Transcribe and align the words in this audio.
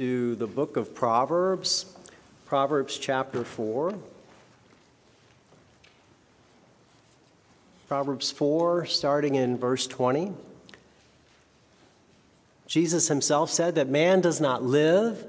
to 0.00 0.34
the 0.36 0.46
book 0.46 0.78
of 0.78 0.94
Proverbs, 0.94 1.84
Proverbs 2.46 2.96
chapter 2.96 3.44
4. 3.44 3.92
Proverbs 7.86 8.30
4, 8.30 8.86
starting 8.86 9.34
in 9.34 9.58
verse 9.58 9.86
20. 9.86 10.32
Jesus 12.66 13.08
himself 13.08 13.50
said 13.50 13.74
that 13.74 13.90
man 13.90 14.22
does 14.22 14.40
not 14.40 14.62
live 14.62 15.26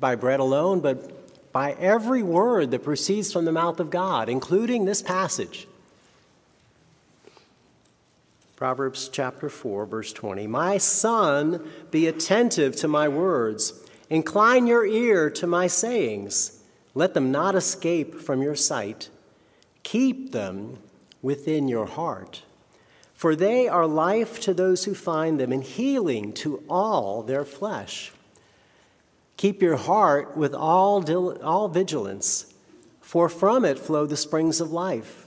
by 0.00 0.16
bread 0.16 0.40
alone, 0.40 0.80
but 0.80 1.52
by 1.52 1.74
every 1.74 2.24
word 2.24 2.72
that 2.72 2.82
proceeds 2.82 3.32
from 3.32 3.44
the 3.44 3.52
mouth 3.52 3.78
of 3.78 3.90
God, 3.90 4.28
including 4.28 4.86
this 4.86 5.02
passage. 5.02 5.68
Proverbs 8.56 9.08
chapter 9.08 9.48
4, 9.48 9.86
verse 9.86 10.12
20. 10.12 10.48
My 10.48 10.78
son, 10.78 11.64
be 11.92 12.08
attentive 12.08 12.74
to 12.74 12.88
my 12.88 13.06
words 13.06 13.86
Incline 14.10 14.66
your 14.66 14.84
ear 14.84 15.30
to 15.30 15.46
my 15.46 15.68
sayings. 15.68 16.60
Let 16.94 17.14
them 17.14 17.30
not 17.30 17.54
escape 17.54 18.16
from 18.16 18.42
your 18.42 18.56
sight. 18.56 19.08
Keep 19.84 20.32
them 20.32 20.78
within 21.22 21.68
your 21.68 21.86
heart. 21.86 22.42
For 23.14 23.36
they 23.36 23.68
are 23.68 23.86
life 23.86 24.40
to 24.40 24.52
those 24.52 24.84
who 24.84 24.94
find 24.94 25.38
them 25.38 25.52
and 25.52 25.62
healing 25.62 26.32
to 26.34 26.62
all 26.68 27.22
their 27.22 27.44
flesh. 27.44 28.12
Keep 29.36 29.62
your 29.62 29.76
heart 29.76 30.36
with 30.36 30.54
all, 30.54 31.38
all 31.42 31.68
vigilance, 31.68 32.52
for 33.00 33.28
from 33.28 33.64
it 33.64 33.78
flow 33.78 34.06
the 34.06 34.16
springs 34.16 34.60
of 34.60 34.72
life. 34.72 35.26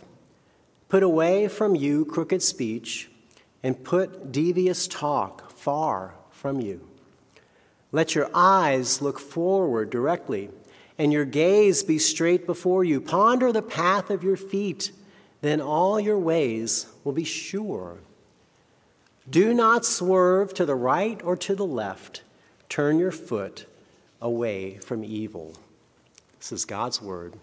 Put 0.89 1.03
away 1.03 1.47
from 1.47 1.75
you 1.75 2.05
crooked 2.05 2.43
speech, 2.43 3.09
and 3.63 3.84
put 3.84 4.31
devious 4.31 4.87
talk 4.87 5.51
far 5.51 6.15
from 6.31 6.59
you. 6.59 6.87
Let 7.94 8.16
your 8.16 8.30
eyes 8.34 9.04
look 9.04 9.20
forward 9.20 9.91
directly, 9.91 10.49
and 10.98 11.13
your 11.13 11.26
gaze 11.26 11.84
be 11.84 11.99
straight 11.99 12.46
before 12.48 12.84
you. 12.84 12.99
Ponder 12.99 13.52
the 13.52 13.62
path 13.62 14.10
of 14.10 14.24
your 14.24 14.36
feet, 14.36 14.91
then 15.41 15.62
all 15.62 15.99
your 15.99 16.18
ways 16.18 16.88
will 17.04 17.14
be 17.14 17.24
sure. 17.24 17.99
Do 19.30 19.54
not 19.54 19.86
swerve 19.86 20.54
to 20.55 20.66
the 20.66 20.76
right 20.76 21.21
or 21.24 21.38
to 21.38 21.54
the 21.54 21.66
left. 21.66 22.24
Turn 22.68 22.98
your 22.98 23.12
foot 23.12 23.68
away 24.20 24.80
from 24.80 25.04
evil. 25.04 25.55
This 26.40 26.52
is 26.52 26.66
God's 26.66 26.99
word. 26.99 27.36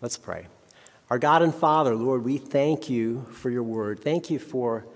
Let's 0.00 0.16
pray. 0.16 0.46
Our 1.10 1.18
God 1.18 1.42
and 1.42 1.54
Father, 1.54 1.94
Lord, 1.94 2.24
we 2.24 2.38
thank 2.38 2.88
you 2.88 3.26
for 3.30 3.50
your 3.50 3.62
word. 3.62 4.00
Thank 4.00 4.30
you 4.30 4.38
for 4.38 4.86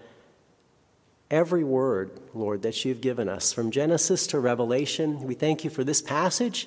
every 1.31 1.65
word, 1.65 2.11
Lord, 2.35 2.63
that 2.63 2.85
you've 2.85 3.01
given 3.01 3.29
us 3.29 3.53
from 3.53 3.71
Genesis 3.71 4.27
to 4.29 4.41
Revelation. 4.41 5.23
We 5.23 5.35
thank 5.35 5.65
you 5.65 5.71
for 5.71 5.85
this 5.85 6.01
passage. 6.01 6.67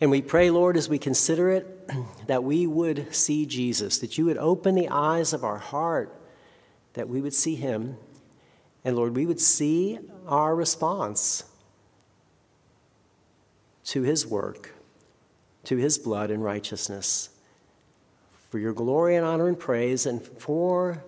And 0.00 0.10
we 0.10 0.20
pray, 0.20 0.50
Lord, 0.50 0.76
as 0.76 0.88
we 0.88 0.98
consider 0.98 1.50
it, 1.50 1.90
that 2.26 2.44
we 2.44 2.66
would 2.66 3.14
see 3.14 3.46
Jesus, 3.46 3.98
that 3.98 4.18
you 4.18 4.26
would 4.26 4.36
open 4.36 4.74
the 4.74 4.88
eyes 4.88 5.32
of 5.32 5.44
our 5.44 5.58
heart, 5.58 6.14
that 6.92 7.08
we 7.08 7.20
would 7.20 7.34
see 7.34 7.54
him. 7.54 7.96
And 8.84 8.96
Lord, 8.96 9.16
we 9.16 9.26
would 9.26 9.40
see 9.40 9.98
our 10.26 10.54
response 10.54 11.44
to 13.86 14.02
his 14.02 14.26
work, 14.26 14.74
to 15.64 15.76
his 15.76 15.96
blood 15.96 16.30
and 16.30 16.44
righteousness. 16.44 17.30
For 18.50 18.58
your 18.58 18.72
glory 18.72 19.16
and 19.16 19.24
honor 19.24 19.48
and 19.48 19.58
praise, 19.58 20.06
and 20.06 20.22
for 20.22 21.02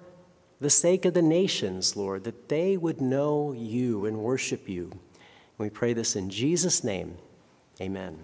the 0.61 0.71
sake 0.71 1.05
of 1.05 1.15
the 1.15 1.23
nations, 1.23 1.97
Lord, 1.97 2.25
that 2.25 2.49
they 2.49 2.77
would 2.77 3.01
know 3.01 3.53
you 3.53 4.07
and 4.07 4.19
worship 4.19 4.69
you. 4.69 4.91
And 4.91 5.01
we 5.59 5.71
pray 5.71 5.93
this 5.93 6.17
in 6.17 6.31
Jesus' 6.31 6.83
name. 6.83 7.17
Amen. 7.81 8.19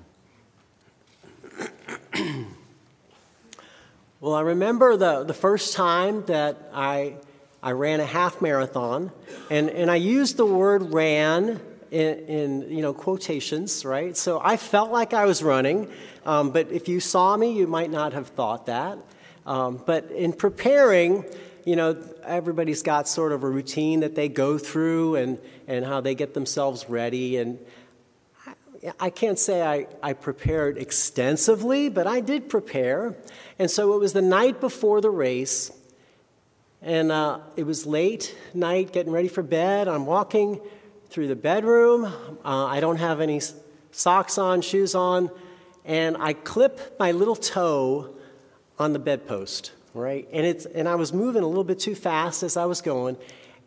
well, 4.20 4.34
I 4.34 4.40
remember 4.40 4.96
the, 4.96 5.22
the 5.24 5.34
first 5.34 5.74
time 5.74 6.24
that 6.26 6.70
I, 6.72 7.14
I 7.62 7.72
ran 7.72 8.00
a 8.00 8.06
half 8.06 8.42
marathon, 8.42 9.12
and, 9.50 9.70
and 9.70 9.90
I 9.90 9.96
used 9.96 10.36
the 10.36 10.46
word 10.46 10.92
ran 10.92 11.60
in, 11.92 12.18
in, 12.26 12.70
you 12.70 12.82
know 12.82 12.92
quotations, 12.92 13.84
right? 13.84 14.16
So 14.16 14.40
I 14.42 14.56
felt 14.56 14.90
like 14.90 15.14
I 15.14 15.26
was 15.26 15.44
running, 15.44 15.88
um, 16.26 16.50
but 16.50 16.72
if 16.72 16.88
you 16.88 16.98
saw 16.98 17.36
me, 17.36 17.52
you 17.52 17.68
might 17.68 17.90
not 17.90 18.12
have 18.12 18.28
thought 18.28 18.66
that. 18.66 18.98
Um, 19.46 19.80
but 19.84 20.10
in 20.10 20.32
preparing, 20.32 21.24
you 21.64 21.76
know, 21.76 21.96
everybody's 22.24 22.82
got 22.82 23.08
sort 23.08 23.32
of 23.32 23.42
a 23.42 23.48
routine 23.48 24.00
that 24.00 24.14
they 24.14 24.28
go 24.28 24.58
through 24.58 25.16
and, 25.16 25.38
and 25.66 25.84
how 25.84 26.00
they 26.00 26.14
get 26.14 26.34
themselves 26.34 26.88
ready. 26.88 27.38
And 27.38 27.58
I, 28.46 28.92
I 29.00 29.10
can't 29.10 29.38
say 29.38 29.62
I, 29.62 29.86
I 30.02 30.12
prepared 30.12 30.76
extensively, 30.76 31.88
but 31.88 32.06
I 32.06 32.20
did 32.20 32.48
prepare. 32.48 33.14
And 33.58 33.70
so 33.70 33.94
it 33.94 34.00
was 34.00 34.12
the 34.12 34.22
night 34.22 34.60
before 34.60 35.00
the 35.00 35.10
race, 35.10 35.72
and 36.82 37.10
uh, 37.10 37.38
it 37.56 37.64
was 37.64 37.86
late 37.86 38.36
night, 38.52 38.92
getting 38.92 39.12
ready 39.12 39.28
for 39.28 39.42
bed. 39.42 39.88
I'm 39.88 40.04
walking 40.04 40.60
through 41.08 41.28
the 41.28 41.36
bedroom. 41.36 42.04
Uh, 42.04 42.66
I 42.66 42.80
don't 42.80 42.98
have 42.98 43.20
any 43.20 43.40
socks 43.90 44.36
on, 44.36 44.60
shoes 44.60 44.94
on, 44.94 45.30
and 45.86 46.16
I 46.18 46.34
clip 46.34 46.96
my 46.98 47.12
little 47.12 47.36
toe 47.36 48.14
on 48.78 48.92
the 48.92 48.98
bedpost 48.98 49.72
right? 49.94 50.28
And, 50.32 50.44
it's, 50.44 50.66
and 50.66 50.88
I 50.88 50.96
was 50.96 51.12
moving 51.12 51.42
a 51.42 51.46
little 51.46 51.64
bit 51.64 51.78
too 51.78 51.94
fast 51.94 52.42
as 52.42 52.56
I 52.56 52.66
was 52.66 52.82
going. 52.82 53.16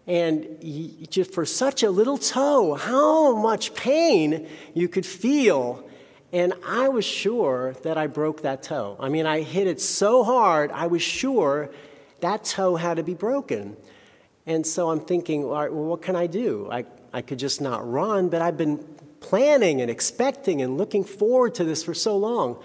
And 0.05 0.57
just 1.09 1.33
for 1.33 1.45
such 1.45 1.83
a 1.83 1.89
little 1.89 2.17
toe, 2.17 2.75
how 2.75 3.35
much 3.35 3.73
pain 3.73 4.47
you 4.73 4.88
could 4.88 5.05
feel. 5.05 5.88
And 6.31 6.53
I 6.65 6.89
was 6.89 7.05
sure 7.05 7.73
that 7.83 7.97
I 7.97 8.07
broke 8.07 8.43
that 8.43 8.63
toe. 8.63 8.97
I 8.99 9.09
mean, 9.09 9.25
I 9.25 9.41
hit 9.41 9.67
it 9.67 9.81
so 9.81 10.23
hard, 10.23 10.71
I 10.71 10.88
was 10.88 11.01
sure 11.01 11.69
that 12.19 12.44
toe 12.44 12.75
had 12.75 12.97
to 12.97 13.03
be 13.03 13.13
broken. 13.13 13.77
And 14.45 14.65
so 14.65 14.89
I'm 14.89 15.01
thinking, 15.01 15.44
all 15.44 15.51
right, 15.51 15.71
well, 15.71 15.83
what 15.83 16.01
can 16.01 16.15
I 16.15 16.27
do? 16.27 16.69
I, 16.71 16.85
I 17.13 17.21
could 17.21 17.38
just 17.38 17.61
not 17.61 17.89
run, 17.89 18.29
but 18.29 18.41
I've 18.41 18.57
been 18.57 18.77
planning 19.19 19.81
and 19.81 19.91
expecting 19.91 20.61
and 20.61 20.77
looking 20.77 21.03
forward 21.03 21.55
to 21.55 21.63
this 21.63 21.83
for 21.83 21.94
so 21.94 22.17
long. 22.17 22.57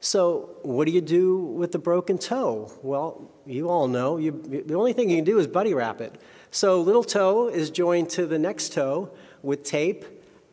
So, 0.00 0.56
what 0.62 0.86
do 0.86 0.92
you 0.92 1.00
do 1.00 1.38
with 1.38 1.72
the 1.72 1.78
broken 1.78 2.18
toe? 2.18 2.72
Well, 2.82 3.30
you 3.46 3.68
all 3.68 3.88
know. 3.88 4.16
You, 4.16 4.30
the 4.30 4.74
only 4.74 4.92
thing 4.92 5.10
you 5.10 5.16
can 5.16 5.24
do 5.24 5.38
is 5.38 5.48
buddy 5.48 5.74
wrap 5.74 6.00
it. 6.00 6.14
So, 6.52 6.80
little 6.80 7.02
toe 7.02 7.48
is 7.48 7.70
joined 7.70 8.08
to 8.10 8.26
the 8.26 8.38
next 8.38 8.72
toe 8.72 9.10
with 9.42 9.64
tape, 9.64 10.04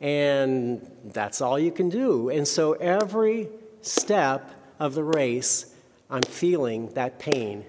and 0.02 0.90
that's 1.06 1.42
all 1.42 1.60
you 1.60 1.72
can 1.72 1.90
do. 1.90 2.30
And 2.30 2.48
so, 2.48 2.74
every 2.74 3.50
step 3.82 4.50
of 4.80 4.96
the 4.96 5.04
race, 5.04 5.76
I'm 6.10 6.24
feeling 6.24 6.92
that 6.94 7.20
pain. 7.20 7.66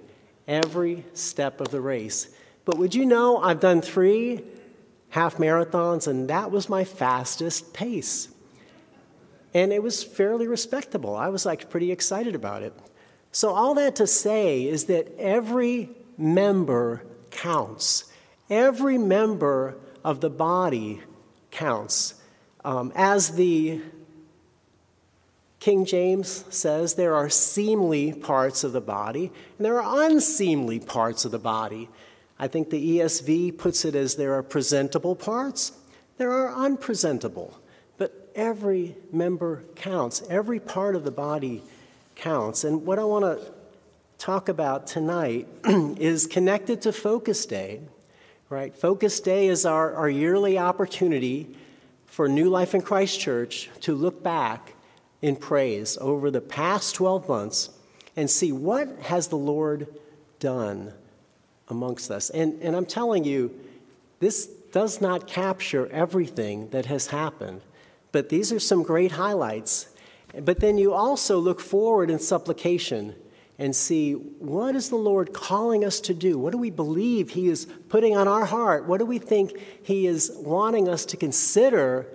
Every 0.48 1.04
step 1.12 1.60
of 1.60 1.68
the 1.68 1.80
race. 1.80 2.30
But 2.64 2.78
would 2.78 2.94
you 2.94 3.04
know, 3.04 3.36
I've 3.38 3.60
done 3.60 3.82
three 3.82 4.42
half 5.10 5.36
marathons, 5.36 6.08
and 6.08 6.28
that 6.28 6.50
was 6.50 6.68
my 6.68 6.84
fastest 6.84 7.72
pace. 7.72 8.28
And 9.56 9.72
it 9.72 9.82
was 9.82 10.04
fairly 10.04 10.46
respectable. 10.46 11.16
I 11.16 11.28
was 11.28 11.46
like 11.46 11.70
pretty 11.70 11.90
excited 11.90 12.34
about 12.34 12.62
it. 12.62 12.74
So, 13.32 13.54
all 13.54 13.72
that 13.76 13.96
to 13.96 14.06
say 14.06 14.64
is 14.64 14.84
that 14.84 15.10
every 15.18 15.88
member 16.18 17.06
counts. 17.30 18.04
Every 18.50 18.98
member 18.98 19.78
of 20.04 20.20
the 20.20 20.28
body 20.28 21.00
counts. 21.50 22.16
Um, 22.66 22.92
as 22.94 23.30
the 23.30 23.80
King 25.58 25.86
James 25.86 26.44
says, 26.50 26.92
there 26.92 27.14
are 27.14 27.30
seemly 27.30 28.12
parts 28.12 28.62
of 28.62 28.72
the 28.72 28.82
body 28.82 29.32
and 29.56 29.64
there 29.64 29.80
are 29.80 30.04
unseemly 30.04 30.80
parts 30.80 31.24
of 31.24 31.30
the 31.30 31.38
body. 31.38 31.88
I 32.38 32.46
think 32.46 32.68
the 32.68 32.98
ESV 32.98 33.56
puts 33.56 33.86
it 33.86 33.94
as 33.94 34.16
there 34.16 34.34
are 34.34 34.42
presentable 34.42 35.16
parts, 35.16 35.72
there 36.18 36.30
are 36.30 36.54
unpresentable 36.54 37.58
every 38.36 38.94
member 39.10 39.64
counts, 39.74 40.22
every 40.30 40.60
part 40.60 40.94
of 40.94 41.02
the 41.02 41.10
body 41.10 41.62
counts. 42.14 42.62
And 42.62 42.86
what 42.86 42.98
I 42.98 43.04
want 43.04 43.24
to 43.24 43.52
talk 44.18 44.48
about 44.48 44.86
tonight 44.86 45.48
is 45.64 46.26
connected 46.26 46.82
to 46.82 46.92
Focus 46.92 47.46
Day, 47.46 47.80
right? 48.48 48.76
Focus 48.76 49.18
Day 49.20 49.48
is 49.48 49.66
our, 49.66 49.94
our 49.94 50.10
yearly 50.10 50.58
opportunity 50.58 51.56
for 52.06 52.28
New 52.28 52.48
Life 52.48 52.74
in 52.74 52.82
Christ 52.82 53.18
Church 53.18 53.68
to 53.80 53.94
look 53.94 54.22
back 54.22 54.74
in 55.22 55.36
praise 55.36 55.98
over 56.00 56.30
the 56.30 56.40
past 56.40 56.94
12 56.94 57.28
months 57.28 57.70
and 58.16 58.30
see 58.30 58.52
what 58.52 58.88
has 59.02 59.28
the 59.28 59.36
Lord 59.36 59.88
done 60.38 60.92
amongst 61.68 62.10
us. 62.10 62.30
And, 62.30 62.62
and 62.62 62.76
I'm 62.76 62.86
telling 62.86 63.24
you, 63.24 63.54
this 64.20 64.46
does 64.46 65.00
not 65.00 65.26
capture 65.26 65.88
everything 65.88 66.70
that 66.70 66.86
has 66.86 67.08
happened. 67.08 67.60
But 68.16 68.30
these 68.30 68.50
are 68.50 68.58
some 68.58 68.82
great 68.82 69.12
highlights. 69.12 69.88
But 70.40 70.60
then 70.60 70.78
you 70.78 70.94
also 70.94 71.38
look 71.38 71.60
forward 71.60 72.08
in 72.08 72.18
supplication 72.18 73.14
and 73.58 73.76
see 73.76 74.14
what 74.14 74.74
is 74.74 74.88
the 74.88 74.96
Lord 74.96 75.34
calling 75.34 75.84
us 75.84 76.00
to 76.00 76.14
do? 76.14 76.38
What 76.38 76.52
do 76.52 76.56
we 76.56 76.70
believe 76.70 77.28
He 77.28 77.48
is 77.48 77.66
putting 77.90 78.16
on 78.16 78.26
our 78.26 78.46
heart? 78.46 78.86
What 78.86 79.00
do 79.00 79.04
we 79.04 79.18
think 79.18 79.60
He 79.82 80.06
is 80.06 80.32
wanting 80.34 80.88
us 80.88 81.04
to 81.04 81.18
consider 81.18 82.06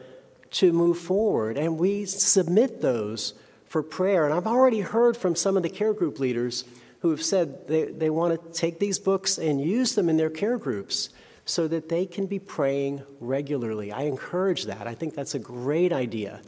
to 0.53 0.74
move 0.74 0.98
forward, 0.98 1.56
and 1.56 1.77
we 1.77 2.06
submit 2.06 2.81
those 2.81 3.36
for 3.68 3.83
prayer. 3.83 4.25
And 4.25 4.33
I've 4.33 4.48
already 4.48 4.80
heard 4.80 5.15
from 5.15 5.36
some 5.36 5.56
of 5.56 5.62
the 5.62 5.69
care 5.69 5.94
group 5.94 6.18
leaders 6.18 6.65
who 7.01 7.12
have 7.12 7.21
said 7.21 7.68
they, 7.68 7.86
they 7.86 8.09
want 8.09 8.42
to 8.42 8.59
take 8.59 8.80
these 8.80 8.98
books 8.98 9.38
and 9.38 9.62
use 9.62 9.94
them 9.94 10.09
in 10.09 10.18
their 10.18 10.31
care 10.31 10.57
groups 10.57 11.09
so 11.51 11.68
that 11.68 11.89
they 11.89 12.06
can 12.06 12.27
be 12.27 12.39
praying 12.39 13.03
regularly. 13.19 13.92
I 13.92 14.03
encourage 14.03 14.63
that. 14.65 14.88
I 14.88 14.95
think 14.95 15.13
that's 15.13 15.36
a 15.36 15.39
great 15.39 15.92
idea 15.92 16.42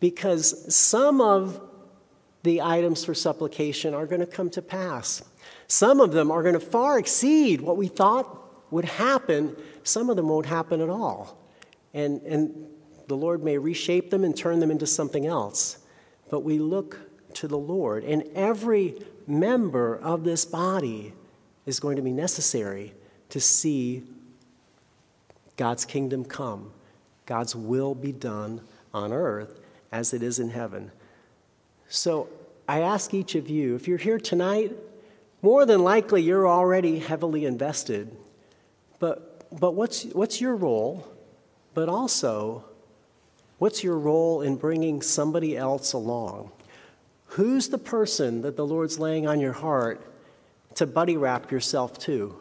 because 0.00 0.74
some 0.74 1.20
of 1.20 1.60
the 2.42 2.62
items 2.62 3.04
for 3.04 3.12
supplication 3.12 3.92
are 3.92 4.06
going 4.06 4.20
to 4.20 4.26
come 4.26 4.48
to 4.48 4.62
pass. 4.62 5.22
Some 5.66 6.00
of 6.00 6.12
them 6.12 6.30
are 6.30 6.42
going 6.42 6.54
to 6.54 6.60
far 6.60 6.98
exceed 6.98 7.60
what 7.60 7.76
we 7.76 7.86
thought 7.86 8.72
would 8.72 8.86
happen. 8.86 9.54
Some 9.82 10.08
of 10.08 10.16
them 10.16 10.30
won't 10.30 10.46
happen 10.46 10.80
at 10.80 10.88
all. 10.88 11.36
And, 11.92 12.22
and 12.22 12.66
the 13.08 13.16
Lord 13.16 13.44
may 13.44 13.58
reshape 13.58 14.08
them 14.08 14.24
and 14.24 14.34
turn 14.34 14.58
them 14.58 14.70
into 14.70 14.86
something 14.86 15.26
else. 15.26 15.80
But 16.30 16.40
we 16.40 16.58
look 16.58 16.98
to 17.34 17.46
the 17.46 17.58
Lord, 17.58 18.04
and 18.04 18.24
every 18.34 19.02
member 19.26 19.98
of 19.98 20.24
this 20.24 20.46
body 20.46 21.12
is 21.66 21.78
going 21.78 21.96
to 21.96 22.02
be 22.02 22.12
necessary 22.12 22.94
to 23.28 23.38
see 23.38 24.02
God's 25.60 25.84
kingdom 25.84 26.24
come, 26.24 26.72
God's 27.26 27.54
will 27.54 27.94
be 27.94 28.12
done 28.12 28.62
on 28.94 29.12
earth 29.12 29.60
as 29.92 30.14
it 30.14 30.22
is 30.22 30.38
in 30.38 30.48
heaven. 30.48 30.90
So 31.86 32.30
I 32.66 32.80
ask 32.80 33.12
each 33.12 33.34
of 33.34 33.50
you 33.50 33.74
if 33.74 33.86
you're 33.86 33.98
here 33.98 34.18
tonight, 34.18 34.72
more 35.42 35.66
than 35.66 35.84
likely 35.84 36.22
you're 36.22 36.48
already 36.48 36.98
heavily 36.98 37.44
invested. 37.44 38.16
But, 39.00 39.60
but 39.60 39.72
what's, 39.74 40.04
what's 40.04 40.40
your 40.40 40.56
role? 40.56 41.06
But 41.74 41.90
also, 41.90 42.64
what's 43.58 43.84
your 43.84 43.98
role 43.98 44.40
in 44.40 44.56
bringing 44.56 45.02
somebody 45.02 45.58
else 45.58 45.92
along? 45.92 46.52
Who's 47.26 47.68
the 47.68 47.76
person 47.76 48.40
that 48.40 48.56
the 48.56 48.64
Lord's 48.64 48.98
laying 48.98 49.26
on 49.26 49.40
your 49.40 49.52
heart 49.52 50.00
to 50.76 50.86
buddy 50.86 51.18
wrap 51.18 51.52
yourself 51.52 51.98
to 51.98 52.34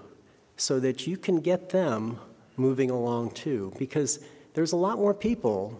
so 0.55 0.79
that 0.79 1.05
you 1.05 1.17
can 1.17 1.41
get 1.41 1.71
them 1.71 2.17
moving 2.59 2.91
along 2.91 3.31
too? 3.31 3.73
Because 3.79 4.19
there's 4.53 4.73
a 4.73 4.77
lot 4.77 4.97
more 4.97 5.13
people 5.13 5.79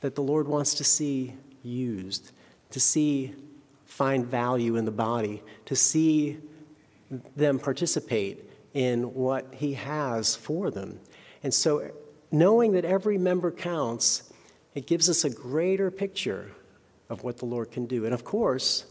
that 0.00 0.14
the 0.14 0.22
Lord 0.22 0.48
wants 0.48 0.74
to 0.74 0.84
see 0.84 1.34
used, 1.62 2.32
to 2.70 2.80
see 2.80 3.34
find 3.84 4.26
value 4.26 4.76
in 4.76 4.84
the 4.84 4.90
body, 4.90 5.42
to 5.66 5.76
see 5.76 6.38
them 7.36 7.58
participate 7.58 8.50
in 8.74 9.14
what 9.14 9.46
He 9.54 9.74
has 9.74 10.36
for 10.36 10.70
them. 10.70 11.00
And 11.42 11.52
so, 11.52 11.90
knowing 12.30 12.72
that 12.72 12.84
every 12.84 13.18
member 13.18 13.50
counts, 13.50 14.32
it 14.74 14.86
gives 14.86 15.08
us 15.08 15.24
a 15.24 15.30
greater 15.30 15.90
picture 15.90 16.52
of 17.08 17.24
what 17.24 17.38
the 17.38 17.46
Lord 17.46 17.70
can 17.70 17.86
do. 17.86 18.04
And 18.04 18.12
of 18.12 18.24
course, 18.24 18.84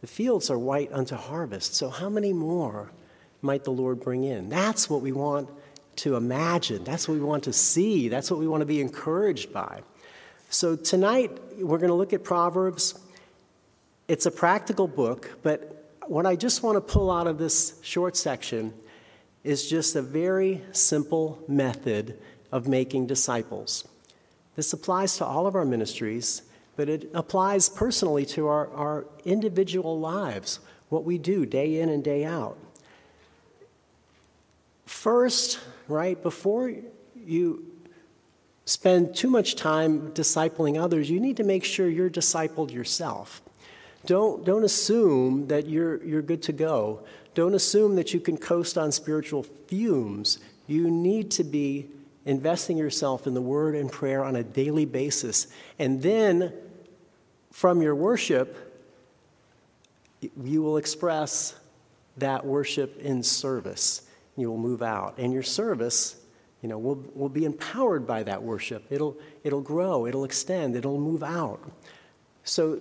the 0.00 0.06
fields 0.06 0.50
are 0.50 0.58
white 0.58 0.92
unto 0.92 1.14
harvest. 1.14 1.74
So, 1.74 1.88
how 1.88 2.08
many 2.08 2.32
more 2.32 2.90
might 3.40 3.64
the 3.64 3.70
Lord 3.70 4.00
bring 4.00 4.24
in? 4.24 4.48
That's 4.48 4.90
what 4.90 5.00
we 5.00 5.12
want 5.12 5.48
to 5.98 6.16
imagine. 6.16 6.84
That's 6.84 7.08
what 7.08 7.14
we 7.14 7.20
want 7.20 7.44
to 7.44 7.52
see. 7.52 8.08
That's 8.08 8.30
what 8.30 8.40
we 8.40 8.46
want 8.46 8.62
to 8.62 8.66
be 8.66 8.80
encouraged 8.80 9.52
by. 9.52 9.82
So, 10.50 10.76
tonight 10.76 11.30
we're 11.58 11.78
going 11.78 11.88
to 11.88 11.94
look 11.94 12.12
at 12.12 12.22
Proverbs. 12.22 12.98
It's 14.06 14.26
a 14.26 14.30
practical 14.30 14.86
book, 14.86 15.38
but 15.42 15.96
what 16.06 16.26
I 16.26 16.36
just 16.36 16.62
want 16.62 16.76
to 16.76 16.80
pull 16.80 17.10
out 17.10 17.26
of 17.26 17.38
this 17.38 17.78
short 17.82 18.16
section 18.16 18.74
is 19.42 19.68
just 19.68 19.96
a 19.96 20.02
very 20.02 20.62
simple 20.72 21.42
method 21.48 22.18
of 22.52 22.68
making 22.68 23.06
disciples. 23.06 23.88
This 24.56 24.72
applies 24.72 25.16
to 25.18 25.24
all 25.24 25.46
of 25.46 25.54
our 25.54 25.64
ministries 25.64 26.42
but 26.76 26.88
it 26.88 27.10
applies 27.14 27.68
personally 27.68 28.26
to 28.26 28.46
our, 28.48 28.68
our 28.74 29.06
individual 29.24 29.98
lives, 29.98 30.60
what 30.88 31.04
we 31.04 31.18
do 31.18 31.46
day 31.46 31.80
in 31.80 31.88
and 31.88 32.02
day 32.02 32.24
out. 32.24 32.58
First, 34.86 35.60
right, 35.88 36.20
before 36.22 36.72
you 37.14 37.64
spend 38.64 39.14
too 39.14 39.28
much 39.28 39.56
time 39.56 40.10
discipling 40.12 40.80
others, 40.80 41.10
you 41.10 41.20
need 41.20 41.36
to 41.36 41.44
make 41.44 41.64
sure 41.64 41.88
you're 41.88 42.10
discipled 42.10 42.72
yourself. 42.72 43.42
Don't, 44.06 44.44
don't 44.44 44.64
assume 44.64 45.48
that 45.48 45.66
you're, 45.66 46.02
you're 46.04 46.22
good 46.22 46.42
to 46.44 46.52
go. 46.52 47.04
Don't 47.34 47.54
assume 47.54 47.96
that 47.96 48.14
you 48.14 48.20
can 48.20 48.36
coast 48.36 48.76
on 48.78 48.92
spiritual 48.92 49.42
fumes. 49.42 50.38
You 50.66 50.90
need 50.90 51.30
to 51.32 51.44
be 51.44 51.88
investing 52.26 52.76
yourself 52.76 53.26
in 53.26 53.34
the 53.34 53.42
word 53.42 53.74
and 53.74 53.90
prayer 53.90 54.24
on 54.24 54.36
a 54.36 54.42
daily 54.42 54.84
basis. 54.84 55.46
And 55.78 56.02
then 56.02 56.52
from 57.50 57.82
your 57.82 57.94
worship, 57.94 58.72
you 60.42 60.62
will 60.62 60.76
express 60.76 61.54
that 62.16 62.46
worship 62.46 62.98
in 63.00 63.22
service. 63.22 64.02
You 64.36 64.50
will 64.50 64.58
move 64.58 64.82
out. 64.82 65.14
And 65.18 65.32
your 65.32 65.42
service, 65.42 66.16
you 66.62 66.68
know, 66.68 66.78
will, 66.78 67.04
will 67.14 67.28
be 67.28 67.44
empowered 67.44 68.06
by 68.06 68.22
that 68.24 68.42
worship. 68.42 68.84
It'll, 68.90 69.16
it'll 69.42 69.60
grow, 69.60 70.06
it'll 70.06 70.24
extend, 70.24 70.76
it'll 70.76 71.00
move 71.00 71.22
out. 71.22 71.60
So, 72.42 72.80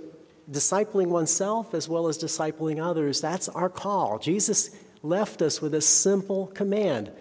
discipling 0.52 1.08
oneself 1.08 1.74
as 1.74 1.88
well 1.88 2.08
as 2.08 2.18
discipling 2.18 2.84
others, 2.84 3.22
that's 3.22 3.48
our 3.50 3.70
call. 3.70 4.20
Jesus 4.20 4.76
left 5.02 5.42
us 5.42 5.62
with 5.62 5.74
a 5.74 5.82
simple 5.82 6.48
command 6.48 7.12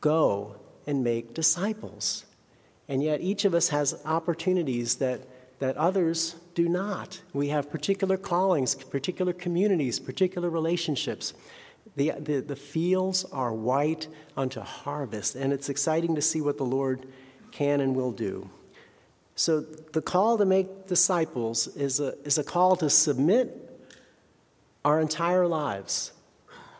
go 0.00 0.56
and 0.86 1.04
make 1.04 1.34
disciples. 1.34 2.24
And 2.88 3.02
yet, 3.02 3.20
each 3.20 3.44
of 3.44 3.54
us 3.54 3.68
has 3.68 4.00
opportunities 4.04 4.96
that 4.96 5.20
that 5.58 5.76
others 5.76 6.36
do 6.54 6.68
not. 6.68 7.20
We 7.32 7.48
have 7.48 7.70
particular 7.70 8.16
callings, 8.16 8.74
particular 8.74 9.32
communities, 9.32 9.98
particular 9.98 10.50
relationships. 10.50 11.34
The, 11.96 12.12
the, 12.18 12.40
the 12.40 12.56
fields 12.56 13.24
are 13.24 13.52
white 13.52 14.08
unto 14.36 14.60
harvest, 14.60 15.34
and 15.34 15.52
it's 15.52 15.68
exciting 15.68 16.14
to 16.14 16.22
see 16.22 16.40
what 16.40 16.58
the 16.58 16.64
Lord 16.64 17.06
can 17.50 17.80
and 17.80 17.96
will 17.96 18.12
do. 18.12 18.50
So, 19.34 19.60
the 19.60 20.02
call 20.02 20.38
to 20.38 20.44
make 20.44 20.88
disciples 20.88 21.68
is 21.68 22.00
a, 22.00 22.14
is 22.24 22.38
a 22.38 22.44
call 22.44 22.76
to 22.76 22.90
submit 22.90 23.80
our 24.84 25.00
entire 25.00 25.46
lives 25.46 26.12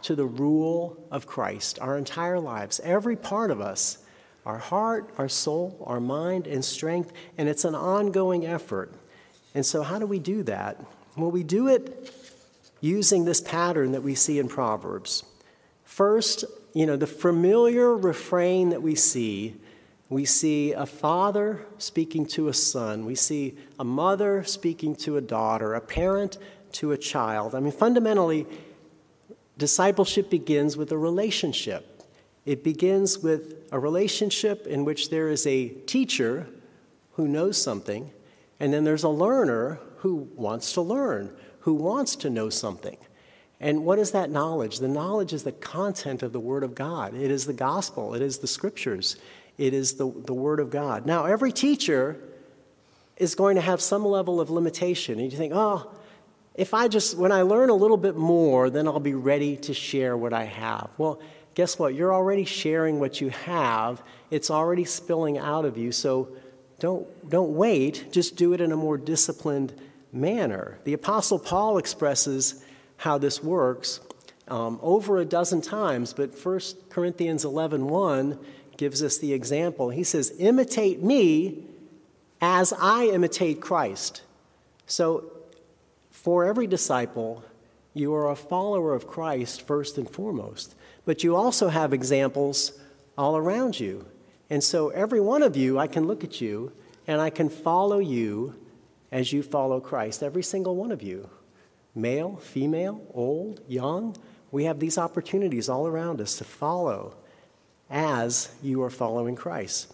to 0.02 0.14
the 0.14 0.25
rule 0.25 0.96
of 1.10 1.26
Christ, 1.26 1.78
our 1.81 1.96
entire 1.96 2.40
lives, 2.40 2.81
every 2.82 3.16
part 3.16 3.50
of 3.50 3.60
us 3.60 3.99
our 4.48 4.56
heart, 4.56 5.10
our 5.19 5.29
soul, 5.29 5.77
our 5.86 6.00
mind, 6.00 6.46
and 6.46 6.65
strength, 6.65 7.12
and 7.36 7.50
it's 7.50 7.67
an 7.67 7.74
ongoing 7.74 8.46
effort. 8.46 8.91
And 9.55 9.65
so, 9.65 9.82
how 9.82 9.98
do 9.98 10.06
we 10.06 10.19
do 10.19 10.43
that? 10.44 10.82
Well, 11.19 11.31
we 11.31 11.43
do 11.43 11.69
it 11.69 12.10
using 12.81 13.25
this 13.25 13.41
pattern 13.41 13.93
that 13.93 14.03
we 14.03 14.15
see 14.15 14.39
in 14.39 14.49
Proverbs. 14.49 15.25
First, 15.85 16.44
you 16.75 16.87
know, 16.87 16.97
the 16.97 17.06
familiar 17.06 17.97
refrain 17.97 18.70
that 18.70 18.82
we 18.82 18.94
see 18.94 19.56
we 20.11 20.25
see 20.25 20.73
a 20.73 20.87
father 20.87 21.67
speaking 21.77 22.25
to 22.27 22.49
a 22.49 22.55
son, 22.55 23.05
we 23.05 23.15
see 23.15 23.56
a 23.79 23.85
mother 23.85 24.43
speaking 24.43 24.97
to 24.97 25.19
a 25.19 25.20
daughter, 25.20 25.75
a 25.75 25.81
parent 25.81 26.39
to 26.73 26.93
a 26.93 26.97
child. 26.97 27.55
I 27.55 27.61
mean, 27.61 27.73
fundamentally, 27.73 28.47
discipleship 29.58 30.31
begins 30.31 30.77
with 30.77 30.93
a 30.93 30.99
relationship. 30.99 32.03
It 32.47 32.65
begins 32.65 33.19
with 33.19 33.56
a 33.70 33.79
relationship 33.79 34.67
in 34.67 34.87
which 34.87 35.11
there 35.11 35.29
is 35.29 35.47
a 35.47 35.69
teacher 35.69 36.49
who 37.13 37.29
knows 37.29 37.61
something, 37.61 38.11
and 38.61 38.73
then 38.73 38.85
there's 38.85 39.05
a 39.05 39.11
learner 39.11 39.79
who 39.99 40.29
wants 40.37 40.73
to 40.73 40.81
learn, 40.81 41.37
who 41.69 41.75
wants 41.75 42.17
to 42.17 42.31
know 42.31 42.48
something. 42.48 42.96
And 43.60 43.84
what 43.84 43.98
is 43.98 44.13
that 44.13 44.31
knowledge? 44.31 44.79
The 44.79 44.89
knowledge 44.89 45.34
is 45.34 45.44
the 45.44 45.53
content 45.53 46.22
of 46.22 46.32
the 46.32 46.41
Word 46.41 46.65
of 46.65 46.75
God. 46.75 47.15
It 47.15 47.31
is 47.31 47.44
the 47.44 47.53
gospel, 47.53 48.15
it 48.15 48.22
is 48.22 48.39
the 48.39 48.46
scriptures, 48.46 49.17
it 49.58 49.75
is 49.75 49.96
the, 49.96 50.10
the 50.25 50.32
Word 50.32 50.60
of 50.60 50.70
God. 50.70 51.05
Now, 51.05 51.27
every 51.27 51.53
teacher 51.53 52.19
is 53.19 53.34
going 53.34 53.56
to 53.56 53.60
have 53.60 53.82
some 53.82 54.03
level 54.03 54.41
of 54.41 54.48
limitation. 54.48 55.20
And 55.20 55.31
you 55.31 55.37
think, 55.37 55.53
oh, 55.55 55.91
if 56.55 56.72
I 56.72 56.89
just, 56.89 57.19
when 57.19 57.32
I 57.32 57.43
learn 57.43 57.69
a 57.69 57.75
little 57.75 57.98
bit 57.98 58.17
more, 58.17 58.70
then 58.70 58.89
I'll 58.89 58.98
be 58.98 59.13
ready 59.13 59.58
to 59.58 59.75
share 59.75 60.17
what 60.17 60.32
I 60.32 60.44
have. 60.44 60.89
Well, 60.96 61.20
guess 61.55 61.79
what? 61.79 61.94
You're 61.94 62.15
already 62.15 62.46
sharing 62.46 62.98
what 62.98 63.20
you 63.20 63.29
have, 63.29 64.03
it's 64.31 64.51
already 64.51 64.87
spilling 64.87 65.37
out 65.37 65.67
of 65.67 65.77
you. 65.77 65.93
So 65.93 66.31
don't, 66.79 67.29
don't 67.29 67.55
wait, 67.55 68.06
just 68.10 68.37
do 68.37 68.55
it 68.55 68.63
in 68.63 68.72
a 68.72 68.77
more 68.77 68.96
disciplined 68.96 69.75
manner. 70.12 70.79
The 70.84 70.93
Apostle 70.93 71.38
Paul 71.38 71.79
expresses 71.79 72.65
how 72.96 73.19
this 73.19 73.43
works 73.43 74.00
um, 74.48 74.79
over 74.82 75.19
a 75.19 75.24
dozen 75.24 75.60
times, 75.60 76.12
but 76.12 76.34
1 76.34 76.60
Corinthians 76.88 77.44
11 77.44 77.86
1 77.86 78.38
gives 78.77 79.03
us 79.03 79.19
the 79.19 79.32
example. 79.32 79.91
He 79.91 80.05
says, 80.05 80.32
Imitate 80.38 81.03
me 81.03 81.65
as 82.41 82.72
I 82.72 83.06
imitate 83.06 83.60
Christ. 83.60 84.22
So, 84.86 85.32
for 86.10 86.46
every 86.46 86.67
disciple, 86.67 87.44
you 87.94 88.15
are 88.15 88.31
a 88.31 88.36
follower 88.36 88.94
of 88.94 89.06
Christ 89.06 89.67
first 89.67 89.98
and 89.98 90.08
foremost 90.08 90.74
but 91.08 91.24
you 91.24 91.36
also 91.36 91.69
have 91.69 91.94
examples 91.94 92.79
all 93.17 93.34
around 93.34 93.81
you. 93.81 94.05
And 94.50 94.62
so 94.62 94.91
every 94.91 95.22
one 95.22 95.43
of 95.43 95.56
you, 95.56 95.79
I 95.79 95.86
can 95.86 96.06
look 96.06 96.22
at 96.22 96.43
you 96.43 96.70
and 97.06 97.19
I 97.19 97.31
can 97.31 97.48
follow 97.48 97.98
you 97.98 98.55
as 99.10 99.32
you 99.32 99.43
follow 99.43 99.81
Christ, 99.81 100.22
every 100.22 100.43
single 100.43 100.77
one 100.77 100.93
of 100.93 101.03
you. 101.03 101.29
Male, 101.94 102.36
female, 102.36 103.00
old, 103.15 103.60
young, 103.67 104.17
we 104.50 104.65
have 104.65 104.79
these 104.79 104.98
opportunities 104.98 105.69
all 105.69 105.86
around 105.86 106.20
us 106.20 106.36
to 106.38 106.44
follow 106.44 107.15
as 107.91 108.50
you 108.62 108.82
are 108.82 108.91
following 108.91 109.34
Christ. 109.34 109.93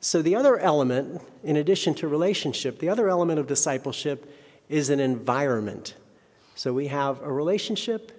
So, 0.00 0.20
the 0.20 0.34
other 0.34 0.58
element, 0.58 1.22
in 1.44 1.56
addition 1.56 1.94
to 1.94 2.08
relationship, 2.08 2.80
the 2.80 2.88
other 2.88 3.08
element 3.08 3.38
of 3.38 3.46
discipleship 3.46 4.28
is 4.68 4.90
an 4.90 4.98
environment. 4.98 5.94
So, 6.56 6.72
we 6.72 6.88
have 6.88 7.22
a 7.22 7.32
relationship 7.32 8.10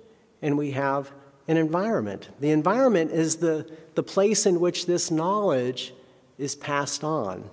and 0.41 0.57
we 0.57 0.71
have 0.71 1.11
an 1.47 1.57
environment. 1.57 2.29
The 2.39 2.51
environment 2.51 3.11
is 3.11 3.37
the, 3.37 3.69
the 3.95 4.03
place 4.03 4.45
in 4.45 4.59
which 4.59 4.85
this 4.85 5.11
knowledge 5.11 5.93
is 6.37 6.55
passed 6.55 7.03
on. 7.03 7.49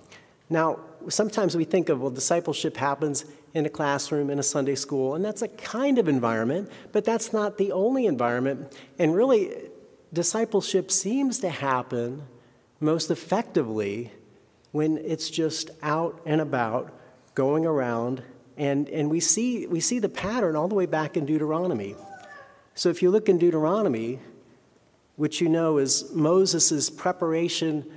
Now, 0.50 0.80
sometimes 1.08 1.56
we 1.56 1.64
think 1.64 1.88
of, 1.88 2.00
well, 2.00 2.10
discipleship 2.10 2.76
happens 2.76 3.24
in 3.54 3.64
a 3.66 3.68
classroom, 3.68 4.30
in 4.30 4.38
a 4.38 4.42
Sunday 4.42 4.74
school, 4.74 5.14
and 5.14 5.24
that's 5.24 5.42
a 5.42 5.48
kind 5.48 5.98
of 5.98 6.08
environment, 6.08 6.70
but 6.92 7.04
that's 7.04 7.32
not 7.32 7.56
the 7.56 7.72
only 7.72 8.06
environment. 8.06 8.76
And 8.98 9.14
really, 9.14 9.70
discipleship 10.12 10.90
seems 10.90 11.38
to 11.38 11.48
happen 11.48 12.22
most 12.80 13.10
effectively 13.10 14.12
when 14.72 14.98
it's 14.98 15.30
just 15.30 15.70
out 15.82 16.20
and 16.26 16.40
about, 16.40 16.92
going 17.34 17.64
around, 17.64 18.22
and, 18.56 18.88
and 18.88 19.08
we, 19.08 19.20
see, 19.20 19.66
we 19.66 19.80
see 19.80 20.00
the 20.00 20.08
pattern 20.08 20.54
all 20.56 20.68
the 20.68 20.74
way 20.74 20.86
back 20.86 21.16
in 21.16 21.26
Deuteronomy. 21.26 21.94
So 22.74 22.88
if 22.88 23.02
you 23.02 23.10
look 23.10 23.28
in 23.28 23.38
Deuteronomy, 23.38 24.20
which 25.16 25.40
you 25.40 25.48
know 25.48 25.78
is 25.78 26.12
Moses' 26.12 26.90
preparation 26.90 27.90